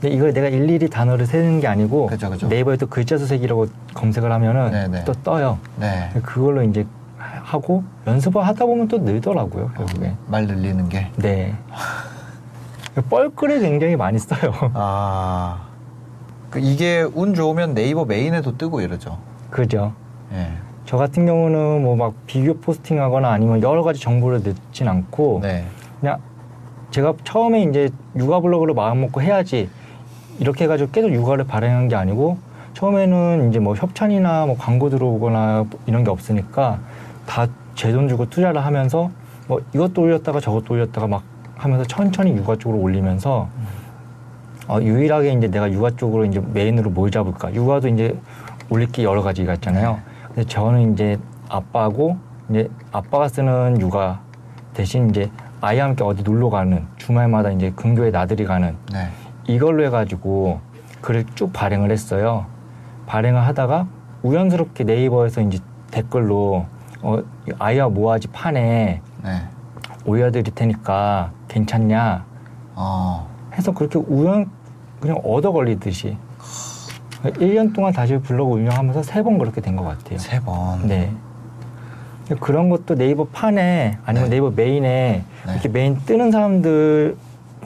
[0.00, 2.46] 근데 이걸 내가 일일이 단어를 세는 게 아니고 그죠, 그죠.
[2.46, 5.04] 네이버에도 글자 수색이라고 검색을 하면은 네네.
[5.04, 5.58] 또 떠요.
[5.78, 6.10] 네.
[6.22, 6.86] 그걸로 이제
[7.18, 10.14] 하고 연습을 하다 보면 또 늘더라고요, 결국에.
[10.28, 11.08] 말 늘리는 게.
[11.16, 11.54] 네.
[13.10, 14.52] 뻘글을 굉장히 많이 써요.
[14.74, 15.62] 아,
[16.50, 19.18] 그 이게 운 좋으면 네이버 메인에도 뜨고 이러죠.
[19.50, 19.92] 그죠.
[20.32, 20.52] 예.
[20.84, 25.64] 저 같은 경우는 뭐 막 비교 포스팅하거나 아니면 여러 가지 정보를 넣진 않고 네.
[26.00, 26.18] 그냥
[26.90, 29.68] 제가 처음에 이제 육아 블로그를 마음 먹고 해야지
[30.38, 32.38] 이렇게 해가지고 계속 육아를 발행한 게 아니고
[32.74, 36.78] 처음에는 이제 뭐 협찬이나 뭐 광고 들어오거나 이런 게 없으니까
[37.26, 39.08] 다 제 돈 주고 투자를 하면서
[39.46, 41.22] 뭐 이것도 올렸다가 저것도 올렸다가 막
[41.56, 43.48] 하면서 천천히 육아 쪽으로 올리면서
[44.66, 48.18] 어, 유일하게 이제 내가 육아 쪽으로 이제 메인으로 뭘 잡을까 육아도 이제
[48.68, 50.00] 올릴 게 여러 가지가 있잖아요.
[50.26, 52.16] 근데 저는 이제 아빠고
[52.50, 54.18] 이제 아빠가 쓰는 육아
[54.74, 59.08] 대신 이제 아이와 함께 어디 놀러 가는 주말마다 이제 근교에 나들이 가는 네.
[59.48, 60.60] 이걸로 해가지고
[61.00, 62.46] 글을 쭉 발행을 했어요.
[63.06, 63.86] 발행을 하다가
[64.22, 65.58] 우연스럽게 네이버에서 이제
[65.90, 66.66] 댓글로
[67.02, 67.22] 어,
[67.58, 69.42] 아이와 모아지 판에 네.
[70.04, 72.24] 올려드릴 테니까 괜찮냐
[72.74, 73.28] 어.
[73.54, 74.50] 해서 그렇게 우연
[75.00, 76.16] 그냥 얻어 걸리듯이
[77.22, 80.18] 1년 동안 다시 블로그 운영하면서 세 번 그렇게 된 것 같아요.
[80.18, 80.86] 세 번.
[80.86, 81.10] 네.
[82.40, 84.30] 그런 것도 네이버 판에 아니면 네.
[84.30, 85.52] 네이버 메인에 네.
[85.52, 87.16] 이렇게 메인 뜨는 사람들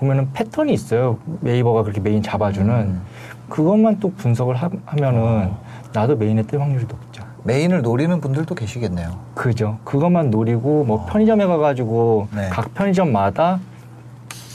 [0.02, 1.18] 보면은 패턴이 있어요.
[1.40, 3.02] 네이버가 그렇게 메인 잡아주는 음.
[3.48, 5.60] 그것만 또 분석을 하, 면은 어.
[5.92, 7.22] 나도 메인에 뜰 확률이 높죠.
[7.44, 9.18] 메인을 노리는 분들도 계시겠네요.
[9.34, 9.78] 그죠.
[9.84, 11.06] 그것만 노리고 뭐 어.
[11.06, 12.48] 편의점에 가가지고 네.
[12.50, 13.60] 각 편의점마다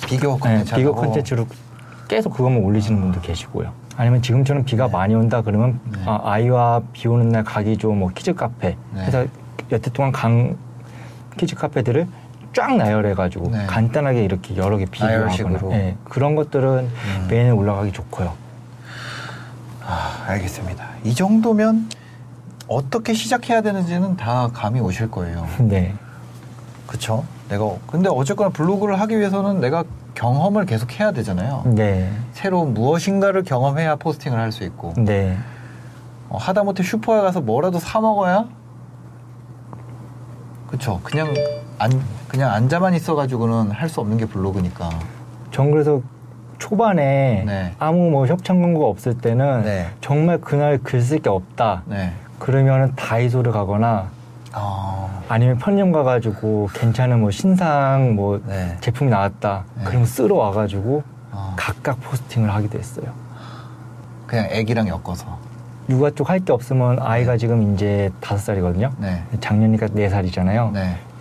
[0.06, 0.76] 비교 네, 컨텐츠.
[0.76, 1.02] 비교 하고.
[1.02, 1.48] 컨텐츠로
[2.10, 3.72] 계속 그것만 올리시는 분도 계시고요.
[3.96, 4.92] 아니면 지금처럼 비가 네.
[4.92, 6.00] 많이 온다 그러면 네.
[6.06, 9.02] 아, 아이와 비 오는 날 가기 좋은 뭐 키즈 카페 네.
[9.02, 9.26] 해서
[9.72, 10.58] 여태 동안 간
[11.38, 12.08] 키즈 카페들을
[12.58, 13.68] 쫙 나열해가지고 네.
[13.68, 15.60] 간단하게 이렇게 여러 개 비교하거나.
[15.70, 17.28] 네, 그런 것들은 음.
[17.30, 18.34] 메인에 올라가기 좋고요.
[19.86, 20.84] 아, 알겠습니다.
[21.04, 21.88] 이 정도면
[22.68, 25.48] 어떻게 시작해야 되는지는 다 감이 오실 거예요.
[25.62, 25.94] 네,
[26.88, 27.26] 그쵸?
[27.48, 29.84] 내가, 근데 어쨌거나 블로그를 하기 위해서는 내가
[30.16, 31.62] 경험을 계속 해야 되잖아요.
[31.68, 34.94] 네, 새로운 무엇인가를 경험해야 포스팅을 할 수 있고.
[34.98, 35.38] 네,
[36.30, 38.46] 어, 하다못해 슈퍼에 가서 뭐라도 사 먹어야?
[40.72, 41.00] 그쵸.
[41.04, 41.36] 그냥
[41.80, 44.90] 안, 그냥 앉아만 있어가지고는 할 수 없는 게 블로그니까.
[45.52, 46.02] 전 그래서
[46.58, 47.74] 초반에 네.
[47.80, 49.88] 아무 뭐 협찬 광고가 없을 때는 네.
[50.02, 51.84] 정말 그날 글 쓸 게 없다.
[51.86, 52.14] 네.
[52.40, 54.08] 그러면은 다이소를 가거나
[54.56, 58.76] 어, 아니면 편의점 가가지고 괜찮은 뭐 신상 뭐 네.
[58.82, 59.64] 제품이 나왔다.
[59.76, 59.84] 네.
[59.86, 63.06] 그러면 쓸어 와가지고 어, 각각 포스팅을 하기도 했어요.
[64.26, 65.38] 그냥 애기랑 엮어서.
[65.90, 68.92] 육아 쪽 할 게 없으면 아이가 지금 이제 다섯 살이거든요.
[68.98, 69.24] 네.
[69.40, 70.72] 작년이니까 네 살이잖아요.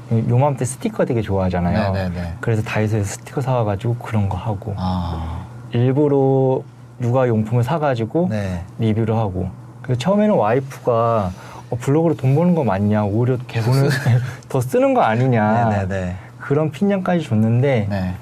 [0.09, 0.25] 네.
[0.29, 1.93] 요맘때 스티커 되게 좋아하잖아요.
[1.93, 2.35] 네, 네, 네.
[2.41, 6.63] 그래서 다이소에서 스티커 사와가지고 그런 거 하고 아, 일부러
[7.01, 8.65] 육아 용품을 사가지고 네.
[8.79, 9.49] 리뷰를 하고
[9.83, 11.31] 그래서 처음에는 와이프가
[11.71, 13.91] 어, 블로그로 돈 버는 거 맞냐 오히려 계속 돈을
[14.49, 16.17] 더 쓰는 거 아니냐 네, 네, 네.
[16.39, 18.15] 그런 핀잔까지 줬는데 네.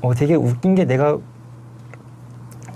[0.00, 1.18] 어, 되게 웃긴 게 내가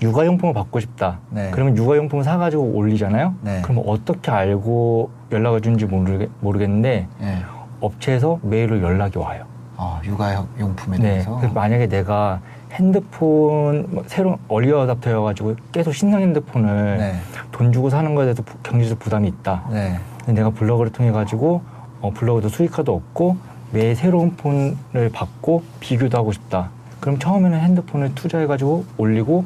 [0.01, 1.19] 육아용품을 받고 싶다.
[1.29, 1.49] 네.
[1.53, 3.35] 그러면 육아용품을 사가지고 올리잖아요.
[3.41, 3.61] 네.
[3.61, 7.43] 그럼 어떻게 알고 연락을 주는지 모르겠, 모르겠는데 네.
[7.93, 9.43] 업체에서 메일로 연락이 와요.
[9.75, 11.03] 어, 육아용품에 네.
[11.03, 11.35] 대해서.
[11.37, 12.39] 그래서 만약에 내가
[12.71, 17.15] 핸드폰 뭐 새로운 얼리 어답터여가지고 계속 신상 핸드폰을 네.
[17.51, 19.63] 돈 주고 사는 거에 대해서 부- 경제적 부담이 있다.
[19.71, 19.99] 네.
[20.27, 21.61] 내가 블로그를 통해 가지고
[22.01, 23.37] 어, 블로그도 수익화도 없고
[23.71, 26.69] 매 새로운 폰을 받고 비교도 하고 싶다.
[26.99, 29.45] 그럼 처음에는 핸드폰을 투자해 가지고 올리고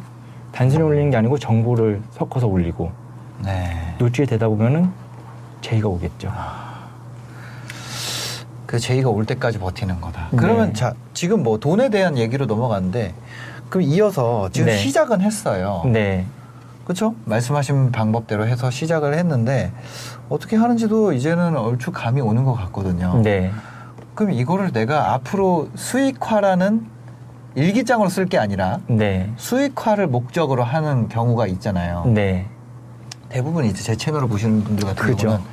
[0.52, 2.92] 단순히 올리는 게 아니고 정보를 섞어서 올리고
[3.44, 3.96] 네.
[3.98, 4.90] 노출이 되다 보면은
[5.62, 6.32] 제의가 오겠죠.
[8.68, 10.28] 그 제의가 올 때까지 버티는 거다.
[10.32, 10.38] 네.
[10.38, 13.16] 그러면 자, 지금 뭐 돈에 대한 얘기로 넘어가는데
[13.70, 14.78] 그럼 이어서 지금 네.
[14.78, 15.82] 시작은 했어요.
[15.86, 16.26] 네,
[16.84, 17.16] 그렇죠?
[17.26, 19.72] 말씀하신 방법대로 해서 시작을 했는데
[20.30, 23.22] 어떻게 하는지도 이제는 얼추 감이 오는 것 같거든요.
[23.24, 23.52] 네,
[24.16, 26.86] 그럼 이거를 내가 앞으로 수익화라는
[27.56, 32.04] 일기장으로 쓸 게 아니라 네, 수익화를 목적으로 하는 경우가 있잖아요.
[32.08, 32.48] 네,
[33.30, 35.28] 대부분 이제 제 채널을 보시는 분들 같은 그죠.
[35.28, 35.46] 경우는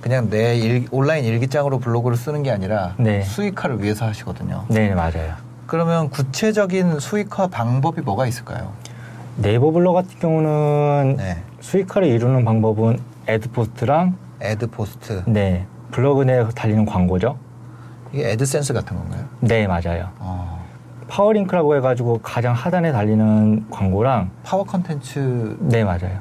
[0.00, 3.22] 그냥 내 일- 온라인 일기장으로 블로그를 쓰는 게 아니라 네.
[3.22, 4.64] 수익화를 위해서 하시거든요.
[4.68, 5.34] 네, 맞아요.
[5.66, 8.72] 그러면 구체적인 수익화 방법이 뭐가 있을까요?
[9.36, 11.36] 네이버 블로그 같은 경우는 네.
[11.60, 15.22] 수익화를 이루는 방법은 애드포스트랑 애드 포스트.
[15.26, 17.36] 네 블로그 내에 달리는 광고죠.
[18.12, 19.24] 이게 애드센스 같은 건가요?
[19.40, 20.08] 네, 맞아요.
[20.18, 20.58] 어.
[21.08, 26.20] 파워링크라고 해가지고 가장 하단에 달리는 광고랑 파워 컨텐츠 네 맞아요.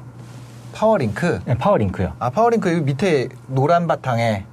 [0.74, 1.40] 파워링크.
[1.46, 2.14] 네, 파워링크요.
[2.20, 4.46] 아 파워링크 여기 밑에 노란 바탕에.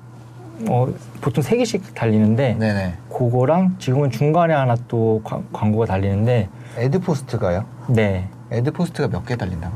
[0.69, 0.89] 어,
[1.21, 2.95] 보통 세 개씩 달리는데 네네.
[3.13, 6.49] 그거랑 지금은 중간에 하나 또 과- 광고가 달리는데
[6.79, 7.65] 애드포스트가요?
[7.89, 9.75] 네 애드포스트가 몇 개 달린다고?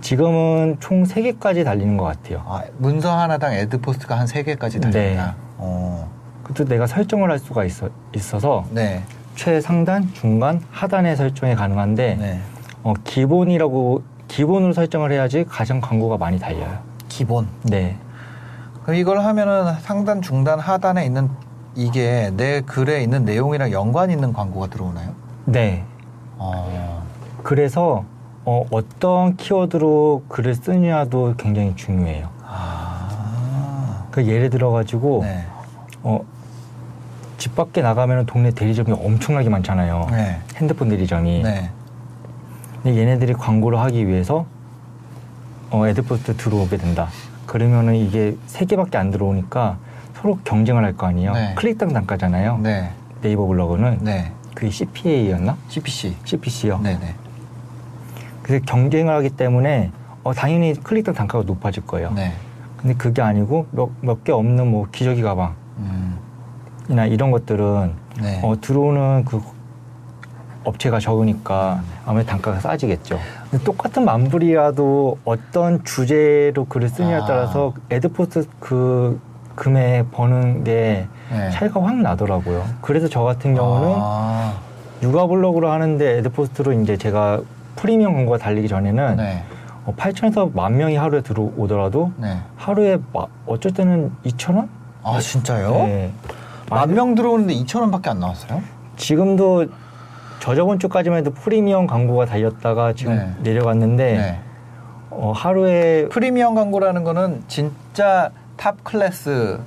[0.00, 2.42] 지금은 총 세 개까지 달리는 것 같아요.
[2.46, 5.26] 아 문서 하나당 애드포스트가 한 세 개까지 달린다.
[5.26, 5.32] 네.
[5.58, 6.10] 어.
[6.42, 9.02] 그것도 내가 설정을 할 수가 있어, 있어서 네.
[9.36, 12.40] 최상단, 중간, 하단에 설정이 가능한데 네.
[12.82, 16.78] 어, 기본이라고 기본으로 설정을 해야지 가장 광고가 많이 달려요.
[17.08, 17.48] 기본.
[17.64, 17.96] 네,
[18.84, 21.28] 그럼 이걸 하면은 상단, 중단, 하단에 있는
[21.74, 25.10] 이게 내 글에 있는 내용이랑 연관 있는 광고가 들어오나요?
[25.44, 25.84] 네.
[26.38, 27.04] 어.
[27.42, 28.04] 그래서
[28.44, 32.28] 어, 어떤 키워드로 글을 쓰느냐도 굉장히 중요해요.
[32.44, 34.06] 아.
[34.10, 35.44] 그 예를 들어 가지고 네.
[36.02, 36.20] 어,
[37.36, 40.06] 집 밖에 나가면 동네 대리점이 엄청나게 많잖아요.
[40.10, 40.40] 네.
[40.56, 41.42] 핸드폰 대리점이.
[41.42, 41.70] 네.
[42.82, 44.46] 근데 얘네들이 광고를 하기 위해서
[45.70, 47.08] 어, 애드포스트 들어오게 된다.
[47.46, 49.78] 그러면은 이게 세 개밖에 안 들어오니까
[50.14, 51.32] 서로 경쟁을 할 거 아니에요.
[51.32, 51.54] 네.
[51.56, 52.58] 클릭당 단가잖아요.
[52.58, 52.90] 네.
[53.22, 54.32] 네이버 블로그는 네.
[54.54, 55.56] 그게 CPA였나?
[55.68, 56.16] CPC.
[56.24, 56.78] CPC요.
[56.82, 57.14] 네네.
[58.42, 59.90] 그래서 경쟁을 하기 때문에
[60.24, 62.12] 어, 당연히 클릭당 단가가 높아질 거예요.
[62.12, 62.32] 네.
[62.76, 63.66] 근데 그게 아니고
[64.00, 66.18] 몇 개 없는 뭐 기저귀 가방이나 음.
[67.08, 68.40] 이런 것들은 네.
[68.42, 69.40] 어, 들어오는 그
[70.64, 73.18] 업체가 적으니까 아무래도 단가가 싸지겠죠.
[73.50, 77.26] 근데 똑같은 만불이라도 어떤 주제로 글을 쓰느냐에 아.
[77.26, 79.20] 따라서 애드포스 그
[79.54, 81.50] 금액 버는 게 네.
[81.50, 82.64] 차이가 확 나더라고요.
[82.80, 84.54] 그래서 저 같은 경우는 아.
[85.02, 87.40] 육아 블로그로 하는데 애드포스트로 이제 제가
[87.76, 89.42] 프리미엄 광고가 달리기 전에는 네.
[89.86, 92.36] 어, 8천에서 만 명이 하루에 들어오더라도 네.
[92.56, 94.68] 하루에 마- 어쩔 때는 2천 원?
[95.02, 95.70] 아 진짜요?
[95.72, 96.12] 네.
[96.68, 98.60] 만명 들어오는데 2천 원밖에 안 나왔어요?
[98.96, 99.66] 지금도
[100.40, 103.50] 저저번 주까지만 해도 프리미엄 광고가 달렸다가 지금 네.
[103.50, 104.40] 내려갔는데 네.
[105.10, 109.60] 어, 하루에 프리미엄 광고라는 거는 진짜 top class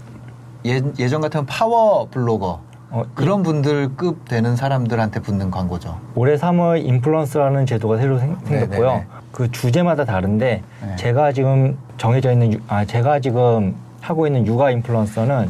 [0.65, 5.99] 예, 예전 같으면 파워 블로거 어, 그런 분들급 되는 사람들한테 붙는 광고죠.
[6.15, 8.88] 올해 3월 인플루언서라는 제도가 새로 생, 네, 생겼고요.
[8.91, 9.05] 네, 네.
[9.31, 10.95] 그 주제마다 다른데 네.
[10.95, 15.49] 제가 지금 정해져 있는 유- 아 제가 지금 하고 있는 육아 인플루언서는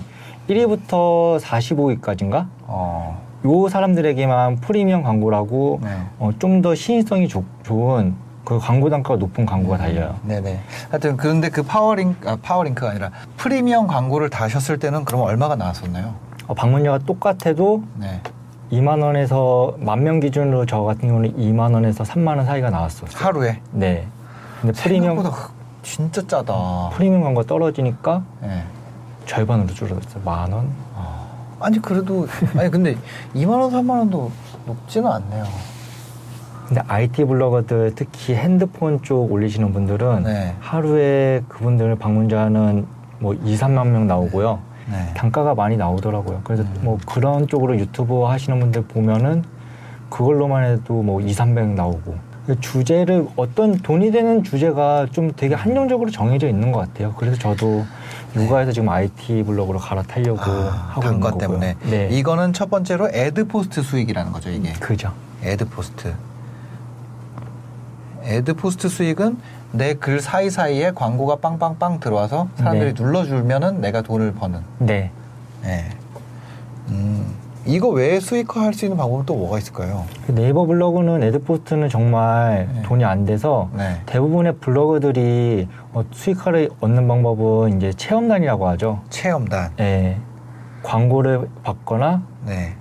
[0.50, 2.48] 1위부터 45위까지인가?
[2.68, 3.23] 어.
[3.46, 5.90] 요 사람들에게만 프리미엄 광고라고 네.
[6.20, 10.16] 어, 좀 더 시인성이 좋- 좋은 그 광고 단가가 높은 광고가 달려요.
[10.24, 10.60] 네네.
[10.90, 16.14] 하여튼 그런데 그 파워링크 아, 파워링크가 아니라 프리미엄 광고를 다셨을 때는 그럼 얼마가 나왔었나요?
[16.48, 18.22] 어, 방문율이 똑같아도 네.
[18.72, 23.10] 2만 원에서 만 명 기준으로 저 같은 경우는 2만 원에서 3만 원 사이가 나왔었어요.
[23.14, 23.60] 하루에.
[23.72, 24.08] 네.
[24.62, 25.50] 근데 프리미엄 생각보다
[25.84, 26.90] 진짜 짜다.
[26.94, 28.64] 프리미엄 광고 떨어지니까 네.
[29.26, 30.22] 절반으로 줄어들었어요.
[30.26, 30.68] 만 원.
[30.96, 31.23] 아
[31.70, 32.96] 니 그래도 아니 근데
[33.36, 34.32] 2만 원, 3만 원도
[34.66, 35.46] 높지는 않네요.
[36.68, 40.56] 근데 IT 블로거들 특히 핸드폰 쪽 올리시는 분들은 네.
[40.60, 42.86] 하루에 그분들 방문자는
[43.20, 44.60] 뭐 2, 3만 명 나오고요.
[44.92, 45.14] 네.
[45.14, 46.42] 단가가 많이 나오더라고요.
[46.44, 46.80] 그래서 음.
[46.82, 49.44] 뭐 그런 쪽으로 유튜버 하시는 분들 보면은
[50.10, 52.34] 그걸로만 해도 뭐 2, 300 나오고.
[52.46, 57.14] 그 주제를 어떤 돈이 되는 주제가 좀 되게 한정적으로 정해져 있는 것 같아요.
[57.18, 57.86] 그래서 저도
[58.36, 61.38] 육아에서 지금 IT 블로그로 갈아타려고 아, 하고 있는 거고요.
[61.40, 65.12] 때문에 네, 이거는 첫 번째로 애드 포스트 수익이라는 거죠 이게 그죠.
[65.44, 66.14] 애드 포스트
[68.24, 69.38] 애드 포스트 수익은
[69.72, 73.04] 내 글 사이사이에 광고가 빵빵빵 들어와서 사람들이 네.
[73.04, 75.12] 눌러주면은 내가 돈을 버는 네.
[75.64, 75.90] 네.
[76.90, 77.26] 음,
[77.66, 80.06] 이거 외에 수익화할 수 있는 방법은 또 뭐가 있을까요?
[80.26, 82.82] 그 네이버 블로그는 애드포스트는 정말 네.
[82.84, 84.02] 돈이 안 돼서 네.
[84.06, 89.00] 대부분의 블로거들이 어, 수익화를 얻는 방법은 이제 체험단이라고 하죠.
[89.10, 89.72] 체험단.
[89.80, 90.18] 예.
[90.84, 92.74] 광고를 받거나 네.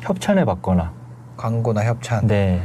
[0.00, 0.90] 협찬을 받거나.
[1.36, 2.26] 광고나 협찬.
[2.26, 2.60] 네.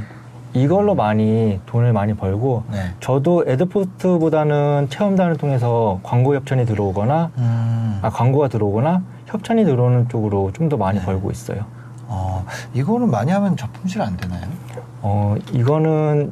[0.54, 2.78] 이걸로 많이 돈을 많이 벌고 네.
[3.02, 8.00] 저도 애드포스트보다는 체험단을 통해서 광고 협찬이 들어오거나 음.
[8.02, 11.06] 아 광고가 들어오거나 협찬이 들어오는 쪽으로 좀 더 많이 네.
[11.06, 11.66] 벌고 있어요.
[12.08, 14.44] 어, 이거는 많이 하면 저품질 안 되나요?
[15.02, 16.32] 어, 이거는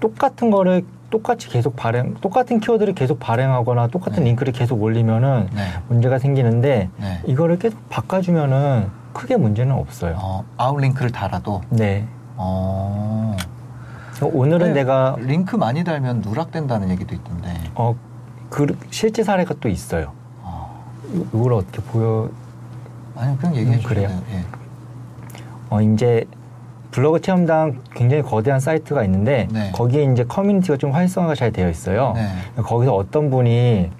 [0.00, 4.30] 똑같은 거를 똑같이 계속 발행, 똑같은 키워드를 계속 발행하거나 똑같은 네.
[4.30, 5.62] 링크를 계속 올리면은 네.
[5.88, 7.20] 문제가 생기는데 네.
[7.26, 10.16] 이거를 계속 바꿔주면은 크게 문제는 없어요.
[10.18, 11.62] 어, 아웃링크를 달아도.
[11.70, 12.06] 네.
[12.36, 13.36] 어.
[14.20, 14.80] 오늘은 네.
[14.80, 17.52] 내가 링크 많이 달면 누락된다는 얘기도 있던데.
[17.74, 17.94] 어,
[18.50, 20.12] 그 실제 사례가 또 있어요.
[21.14, 21.18] 어.
[21.18, 22.28] 이- 이걸 어떻게 보여?
[23.16, 23.88] 아니 그냥 얘기해 음, 주세요.
[24.08, 24.20] 그래요.
[24.32, 24.44] 예.
[25.70, 26.24] 어, 이제
[26.90, 29.70] 블로그 체험당 굉장히 거대한 사이트가 있는데 네.
[29.72, 32.12] 거기에 이제 커뮤니티가 좀 활성화가 잘 되어 있어요.
[32.14, 32.28] 네.
[32.62, 33.90] 거기서 어떤 분이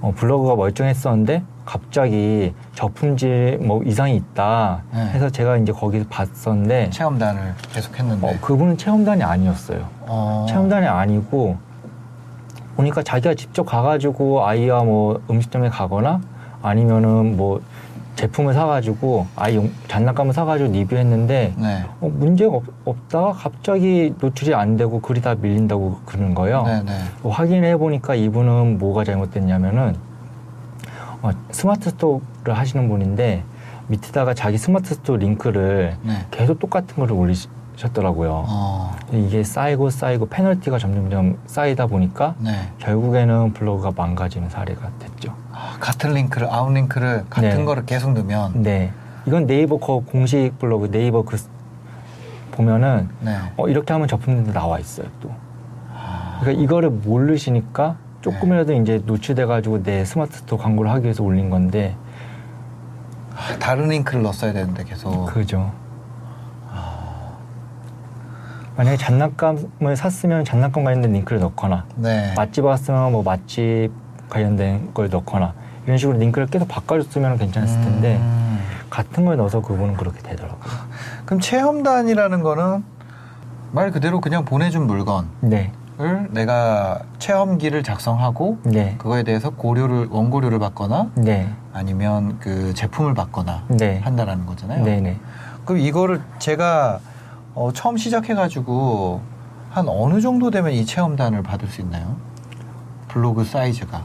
[0.00, 5.00] 어, 블로그가 멀쩡했었는데 갑자기 저품질 뭐 이상이 있다 네.
[5.10, 8.26] 해서 제가 이제 거기서 봤었는데 체험단을 계속했는데.
[8.26, 9.88] 어, 그분은 체험단이 아니었어요.
[10.02, 10.46] 어.
[10.48, 11.56] 체험단이 아니고
[12.76, 16.20] 보니까 자기가 직접 가가지고 아이와 뭐 음식점에 가거나
[16.62, 17.60] 아니면은 뭐
[18.16, 21.84] 제품을 사가지고 아이 용- 장난감을 사가지고 리뷰했는데 네.
[22.00, 26.62] 어, 문제가 없, 없다가 갑자기 노출이 안 되고 글이 다 밀린다고 그러는 거예요.
[26.64, 26.92] 네 네.
[27.22, 29.96] 어, 확인해 보니까 이분은 뭐가 잘못됐냐면은
[31.22, 32.22] 어, 스마트 스토어를
[32.54, 33.42] 하시는 분인데
[33.88, 36.12] 밑에다가 자기 스마트 스토어 링크를 네.
[36.30, 37.34] 계속 똑같은 거를 올리
[37.76, 38.44] 셨더라고요.
[38.46, 38.96] 어.
[39.12, 42.68] 이게 쌓이고 쌓이고 페널티가 점점점 쌓이다 보니까 네.
[42.78, 45.34] 결국에는 블로그가 망가지는 사례가 됐죠.
[45.52, 47.64] 아, 같은 링크를 outlink를 같은 네.
[47.64, 48.92] 거를 계속 넣으면 네.
[49.26, 51.48] 이건 네이버 거 공식 블로그 네이버 그 스-
[52.52, 53.36] 보면은 네.
[53.56, 55.30] 어, 이렇게 하면 저품 된다고 나와 있어요 또.
[55.92, 61.96] 아, 그러니까 이거를 모르시니까 조금이라도 이제 노출돼가지고 내 스마트 스토어 광고를 하기 위해서 올린 건데
[63.58, 65.26] 다른 링크를 넣었어야 되는데 계속.
[65.26, 65.72] 그죠.
[68.76, 72.34] 만약에 장난감을 샀으면 장난감 관련된 링크를 넣거나 네.
[72.36, 73.90] 맛집 왔으면 뭐 맛집
[74.28, 75.54] 관련된 걸 넣거나
[75.86, 78.58] 이런 식으로 링크를 계속 바꿔줬으면 괜찮았을 텐데 음.
[78.90, 80.72] 같은 걸 넣어서 그분은 그렇게 되더라고요.
[81.24, 82.84] 그럼 체험단이라는 거는
[83.72, 85.72] 말 그대로 그냥 보내준 물건을 네,
[86.30, 93.98] 내가 체험기를 작성하고 네, 그거에 대해서 고료를 원고료를 받거나 네, 아니면 그 제품을 받거나 네,
[93.98, 94.84] 한다라는 거잖아요.
[94.84, 95.16] 네, 네.
[95.64, 97.00] 그럼 이거를 제가
[97.54, 99.20] 어, 처음 시작해가지고
[99.70, 102.16] 한 어느 정도 되면 이 체험단을 받을 수 있나요?
[103.08, 104.02] 블로그 사이즈가.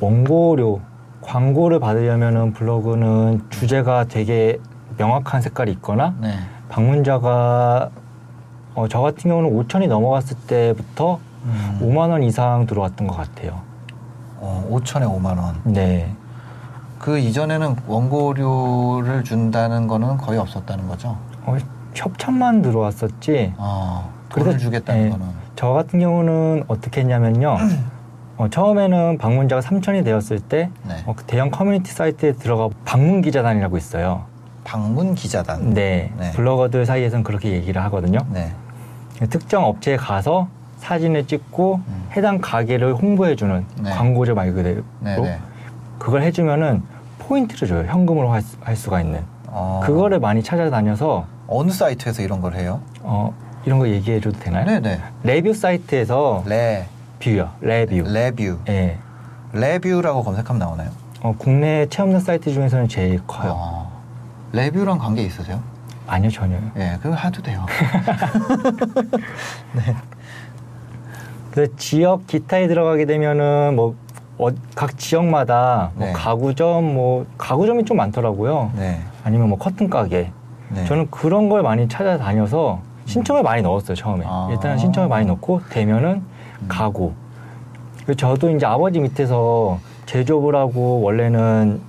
[0.00, 0.80] 원고료
[1.20, 4.58] 광고를 받으려면은 블로그는 주제가 되게
[4.96, 6.38] 명확한 색깔이 있거나 네.
[6.68, 7.90] 방문자가
[8.74, 11.78] 어, 저 같은 경우는 5천이 넘어갔을 때부터 음.
[11.82, 13.60] 5만 원 이상 들어왔던 것 같아요.
[14.38, 15.60] 어, 5천에 5만 원.
[15.64, 16.14] 네,
[16.98, 21.16] 그 이전에는 원고료를 준다는 거는 거의 없었다는 거죠.
[21.44, 21.56] 어,
[21.94, 23.54] 협찬만 들어왔었지.
[23.56, 25.10] 어, 돈을 그래서- 주겠다는 네.
[25.10, 25.26] 거는.
[25.56, 27.56] 저 같은 경우는 어떻게 했냐면요.
[28.38, 30.94] 어, 처음에는 방문자가 3천이 되었을 때 네.
[31.06, 34.24] 어, 그 대형 커뮤니티 사이트에 들어가 방문 기자단이라고 있어요.
[34.64, 35.74] 방문 기자단.
[35.74, 36.30] 네, 네.
[36.32, 38.20] 블로거들 사이에서는 그렇게 얘기를 하거든요.
[38.32, 38.52] 네.
[39.28, 40.48] 특정 업체에 가서
[40.78, 42.08] 사진을 찍고 음.
[42.16, 43.90] 해당 가게를 홍보해주는 네.
[43.90, 44.82] 광고죠 말 그대로.
[45.98, 46.82] 그걸 해주면은
[47.18, 52.40] 포인트를 줘요 현금으로 할, 수- 할 수가 있는 어, 그거를 많이 찾아다녀서 어느 사이트에서 이런
[52.40, 52.80] 걸 해요?
[53.02, 53.34] 어,
[53.66, 54.64] 이런 거 얘기해줘도 되나요?
[54.64, 55.00] 네네.
[55.24, 56.86] 레뷰 사이트에서 레,
[57.18, 58.58] 뷰요 레뷰 레뷰.
[58.68, 58.98] 예.
[59.52, 60.90] 레뷰라고 검색하면 나오나요?
[61.22, 64.00] 어, 국내 체험단 사이트 중에서는 제일 커요 어,
[64.52, 65.60] 레뷰랑 관계 있으세요?
[66.06, 67.66] 아니요 전혀요 예, 그거 해도 돼요.
[71.50, 76.12] 그 지역 기타에 들어가게 되면은 뭐각 지역마다 뭐 네.
[76.12, 79.00] 가구점 뭐 가구점이 좀 많더라고요 네.
[79.24, 80.30] 아니면 뭐 커튼 가게
[80.70, 80.84] 네.
[80.84, 84.48] 저는 그런 걸 많이 찾아다녀서 신청을 많이 넣었어요 처음에 아.
[84.50, 86.22] 일단은 신청을 많이 넣고 되면은
[86.62, 86.66] 음.
[86.68, 87.12] 가고
[88.16, 91.80] 저도 이제 아버지 밑에서 제조업을 하고 원래는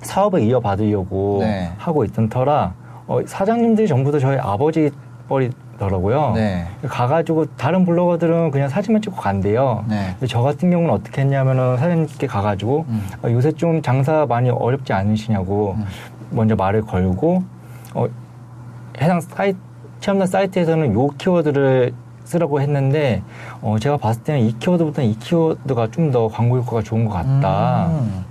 [0.00, 1.70] 사업을 이어받으려고 네.
[1.78, 2.74] 하고 있던 터라
[3.06, 4.90] 어, 사장님들이 전부 다 저희 아버지
[5.28, 6.66] 뻘이더라고요 네.
[6.82, 10.08] 가가지고 다른 블로거들은 그냥 사진만 찍고 간대요 네.
[10.12, 13.02] 근데 저 같은 경우는 어떻게 했냐면은 사장님께 가가지고 음.
[13.22, 15.84] 어, 요새 좀 장사 많이 어렵지 않으시냐고 음.
[16.30, 17.42] 먼저 말을 걸고
[17.94, 18.06] 어,
[19.00, 19.58] 해당 사이트
[20.00, 21.92] 체험단 사이트에서는 요 키워드를
[22.24, 23.22] 쓰라고 했는데
[23.60, 27.86] 어, 제가 봤을 때는 이 키워드보다는 이 키워드가 좀 더 광고 효과가 좋은 것 같다.
[27.88, 28.24] 음.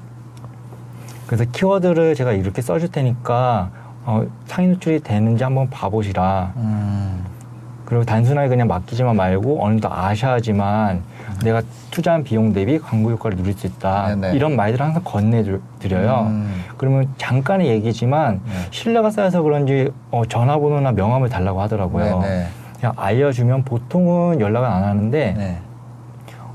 [1.28, 3.70] 그래서 키워드를 제가 이렇게 써줄 테니까
[4.06, 6.54] 어, 상위 노출이 되는지 한번 봐보시라.
[6.58, 7.24] 음.
[7.92, 11.02] 그리고 단순하게 그냥 맡기지만 말고 어느 정도 아셔야지만
[11.44, 14.16] 내가 투자한 비용 대비 광고 효과를 누릴 수 있다.
[14.16, 14.34] 네네.
[14.34, 16.28] 이런 말들을 항상 건네드려요.
[16.30, 16.64] 음.
[16.78, 18.52] 그러면 잠깐의 얘기지만 네.
[18.72, 22.20] 신뢰가 쌓여서 그런지 어, 전화번호나 명함을 달라고 하더라고요.
[22.22, 22.48] 네.
[22.80, 25.58] 그냥 알려주면 보통은 연락은 안 하는데 네.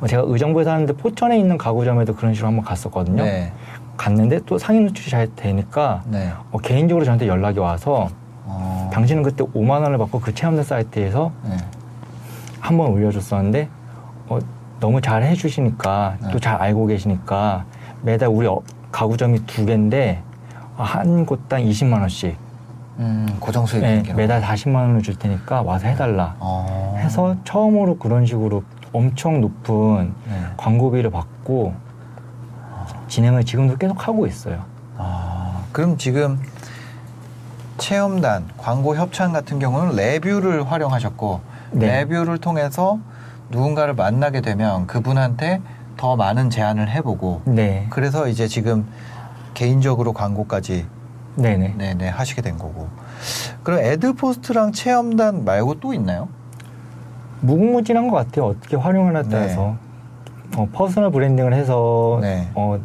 [0.00, 3.22] 어, 제가 의정부에 사는데 포천에 있는 가구점에도 그런 식으로 한번 갔었거든요.
[3.22, 3.52] 네.
[3.98, 6.32] 갔는데 또 상인 노출이 잘 되니까 네.
[6.50, 8.08] 어, 개인적으로 저한테 연락이 와서
[8.46, 8.90] 어.
[8.92, 11.56] 당신은 그때 5만 원을 받고 그 체험단 사이트에서 네.
[12.60, 13.68] 한번 올려줬었는데
[14.28, 14.38] 어,
[14.80, 16.30] 너무 잘 해주시니까 네.
[16.32, 17.64] 또잘 알고 계시니까
[18.02, 18.60] 매달 우리 어,
[18.92, 20.22] 가구점이 두 개인데
[20.76, 22.36] 어, 한 곳당 20만 원씩
[22.98, 24.46] 음, 고정 수익 네, 매달 거.
[24.46, 26.94] 40만 원을 줄 테니까 와서 해달라 어.
[26.98, 30.42] 해서 처음으로 그런 식으로 엄청 높은 네.
[30.56, 31.74] 광고비를 받고
[33.08, 34.64] 진행을 지금도 계속 하고 있어요.
[34.96, 36.40] 아, 그럼 지금
[37.78, 41.40] 체험단, 광고 협찬 같은 경우는 레뷰를 활용하셨고
[41.72, 41.86] 네.
[41.86, 42.98] 레뷰를 통해서
[43.50, 45.60] 누군가를 만나게 되면 그분한테
[45.96, 47.86] 더 많은 제안을 해보고 네.
[47.90, 48.86] 그래서 이제 지금
[49.54, 50.86] 개인적으로 광고까지
[51.36, 51.74] 네네.
[51.76, 52.88] 네네 하시게 된 거고.
[53.62, 56.28] 그럼 애드포스트랑 체험단 말고 또 있나요?
[57.40, 58.46] 무궁무진한 것 같아요.
[58.46, 59.28] 어떻게 활용하냐에 네.
[59.28, 59.76] 따라서.
[60.56, 62.48] 어, personal branding을 해서 네.
[62.54, 62.78] 어,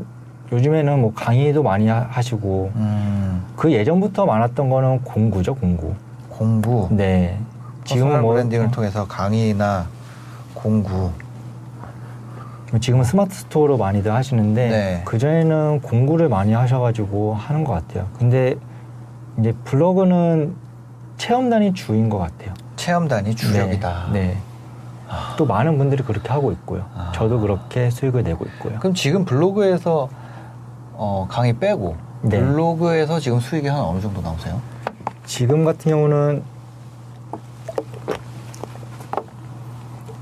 [0.52, 5.94] 요즘에는 뭐 강의도 많이 하- 하시고 음, 그 예전부터 많았던 거는 공구죠, 공구.
[6.30, 6.88] 공구.
[6.92, 7.38] 네.
[7.86, 9.88] 지금은 뭐 branding을 어, 통해서 강의나
[10.54, 11.10] 공구.
[12.80, 15.02] 지금은 스마트 스토어로 많이들 하시는데 네.
[15.06, 18.08] 그 전에는 공구를 많이 하셔가지고 하는 것 같아요.
[18.18, 18.56] 근데
[19.40, 20.56] 이제 블로그는
[21.18, 22.54] 체험단이 주인 것 같아요.
[22.78, 24.10] 체험단이 주력이다.
[24.14, 24.20] 네.
[24.28, 24.38] 네.
[25.38, 26.86] 또 많은 분들이 그렇게 하고 있고요.
[26.96, 27.12] 아.
[27.14, 28.80] 저도 그렇게 수익을 내고 있고요.
[28.80, 30.10] 그럼 지금 블로그에서
[31.04, 32.38] 어, 강의 빼고 네.
[32.40, 34.62] 블로그에서 지금 수익이 한 어느 정도 나오세요?
[35.26, 36.44] 지금 같은 경우는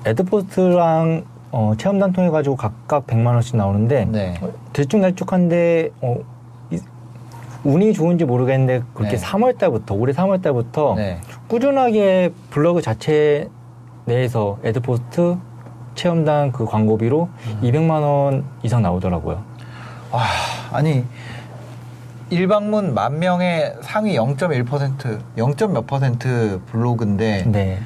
[0.06, 4.36] 애드포스트랑 어, 체험단 통해 가지고 각각 100만 원씩 나오는데 네.
[4.42, 6.16] 어, 들쭉날쭉한데 어,
[6.72, 6.80] 이-
[7.66, 9.22] 운이 좋은지 모르겠는데 그렇게 네.
[9.22, 11.20] 3월 달부터 올해 3월 달부터 네.
[11.50, 13.50] 꾸준하게 블로그 자체
[14.06, 15.36] 내에서 애드포스트
[15.96, 17.60] 체험단 그 광고비로 음.
[17.64, 19.44] 200만 원 이상 나오더라고요.
[20.12, 20.22] 와,
[20.72, 21.06] 아니
[22.30, 25.74] 일방문 만 명의 상위 0.1% 0.
[25.74, 27.80] 몇 퍼센트 블로그인데 네.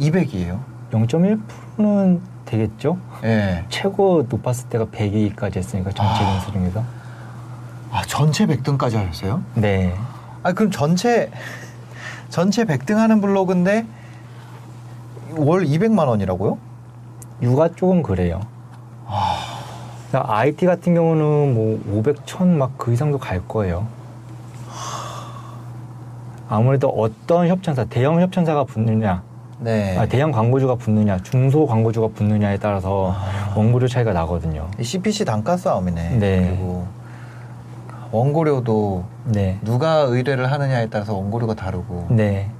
[0.00, 0.58] 200이에요.
[0.90, 2.98] 0.1%는 되겠죠?
[3.24, 3.64] 예.
[3.68, 6.32] 최고 높았을 때가 100위까지 했으니까 전체 아.
[6.32, 6.82] 등수 중에서.
[7.92, 9.42] 아, 전체 100등까지 하셨어요?
[9.54, 9.94] 네.
[10.42, 11.30] 아, 그럼 전체
[12.28, 13.86] 전체 100등 하는 블로그인데
[15.36, 16.58] 월 200만 원이라고요?
[17.42, 18.40] 육아 쪽은 그래요.
[20.20, 23.86] IT 같은 경우는 뭐 500, 1000막 그 이상도 갈 거예요.
[26.48, 29.22] 아무래도 어떤 협찬사, 대형 협찬사가 붙느냐,
[29.60, 29.96] 네.
[29.96, 33.54] 아, 대형 광고주가 붙느냐, 중소 광고주가 붙느냐에 따라서 아.
[33.56, 34.68] 원고료 차이가 나거든요.
[34.78, 36.16] 이 CPC 단가 싸움이네.
[36.18, 36.48] 네.
[36.48, 36.86] 그리고
[38.10, 39.58] 원고료도 네.
[39.62, 42.08] 누가 의뢰를 하느냐에 따라서 원고료가 다르고.
[42.10, 42.50] 네.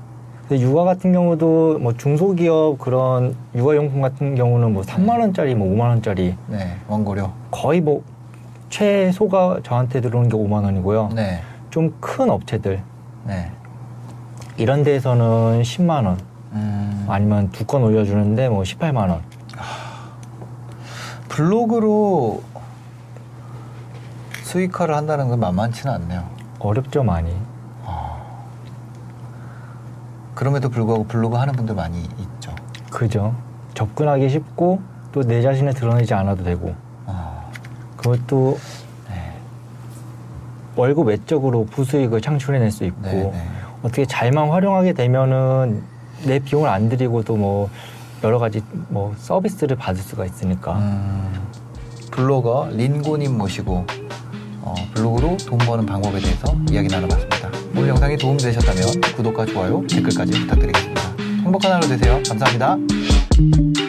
[0.53, 5.89] 근데 육아 같은 경우도 뭐 중소기업 그런 육아용품 같은 경우는 뭐 3만 원짜리, 뭐 5만
[5.89, 7.31] 원짜리 네, 원고료.
[7.51, 8.03] 거의 뭐
[8.69, 11.09] 최소가 저한테 들어오는 게 5만 원이고요.
[11.15, 11.41] 네.
[11.71, 12.83] 좀 큰 업체들
[13.25, 13.51] 네.
[14.59, 16.19] 이런 데에서는 10만 원
[16.53, 19.23] 음, 아니면 두 건 올려주는데 뭐 18만 원.
[21.31, 22.43] 블로그로
[24.43, 26.25] 수익화를 한다는 건 만만치는 않네요.
[26.59, 27.35] 어렵죠 많이.
[30.43, 32.53] 그럼에도 불구하고 블로그 하는 분들 많이 있죠.
[32.91, 33.33] 그죠.
[33.75, 34.83] 접근하기 쉽고
[35.13, 36.75] 또 내 자신을 드러내지 않아도 되고
[37.07, 37.45] 아,
[37.97, 38.59] 그것도
[39.09, 39.35] 네.
[40.75, 43.49] 월급 외적으로 부수익을 창출해낼 수 있고 네, 네.
[43.85, 45.81] 어떻게 잘만 활용하게 되면은
[46.25, 47.71] 내 비용을 안 들이고도 뭐
[48.25, 51.41] 여러 가지 뭐 서비스를 받을 수가 있으니까 음,
[52.11, 53.87] 블로거 린고님 모시고
[54.63, 57.51] 어, 블로그로 돈 버는 방법에 대해서 이야기 나눠봤습니다.
[57.75, 61.03] 오늘 영상이 도움되셨다면 구독과 좋아요, 댓글까지 부탁드리겠습니다.
[61.45, 62.23] 행복한 하루 되세요.
[62.27, 63.82] 감사합니다.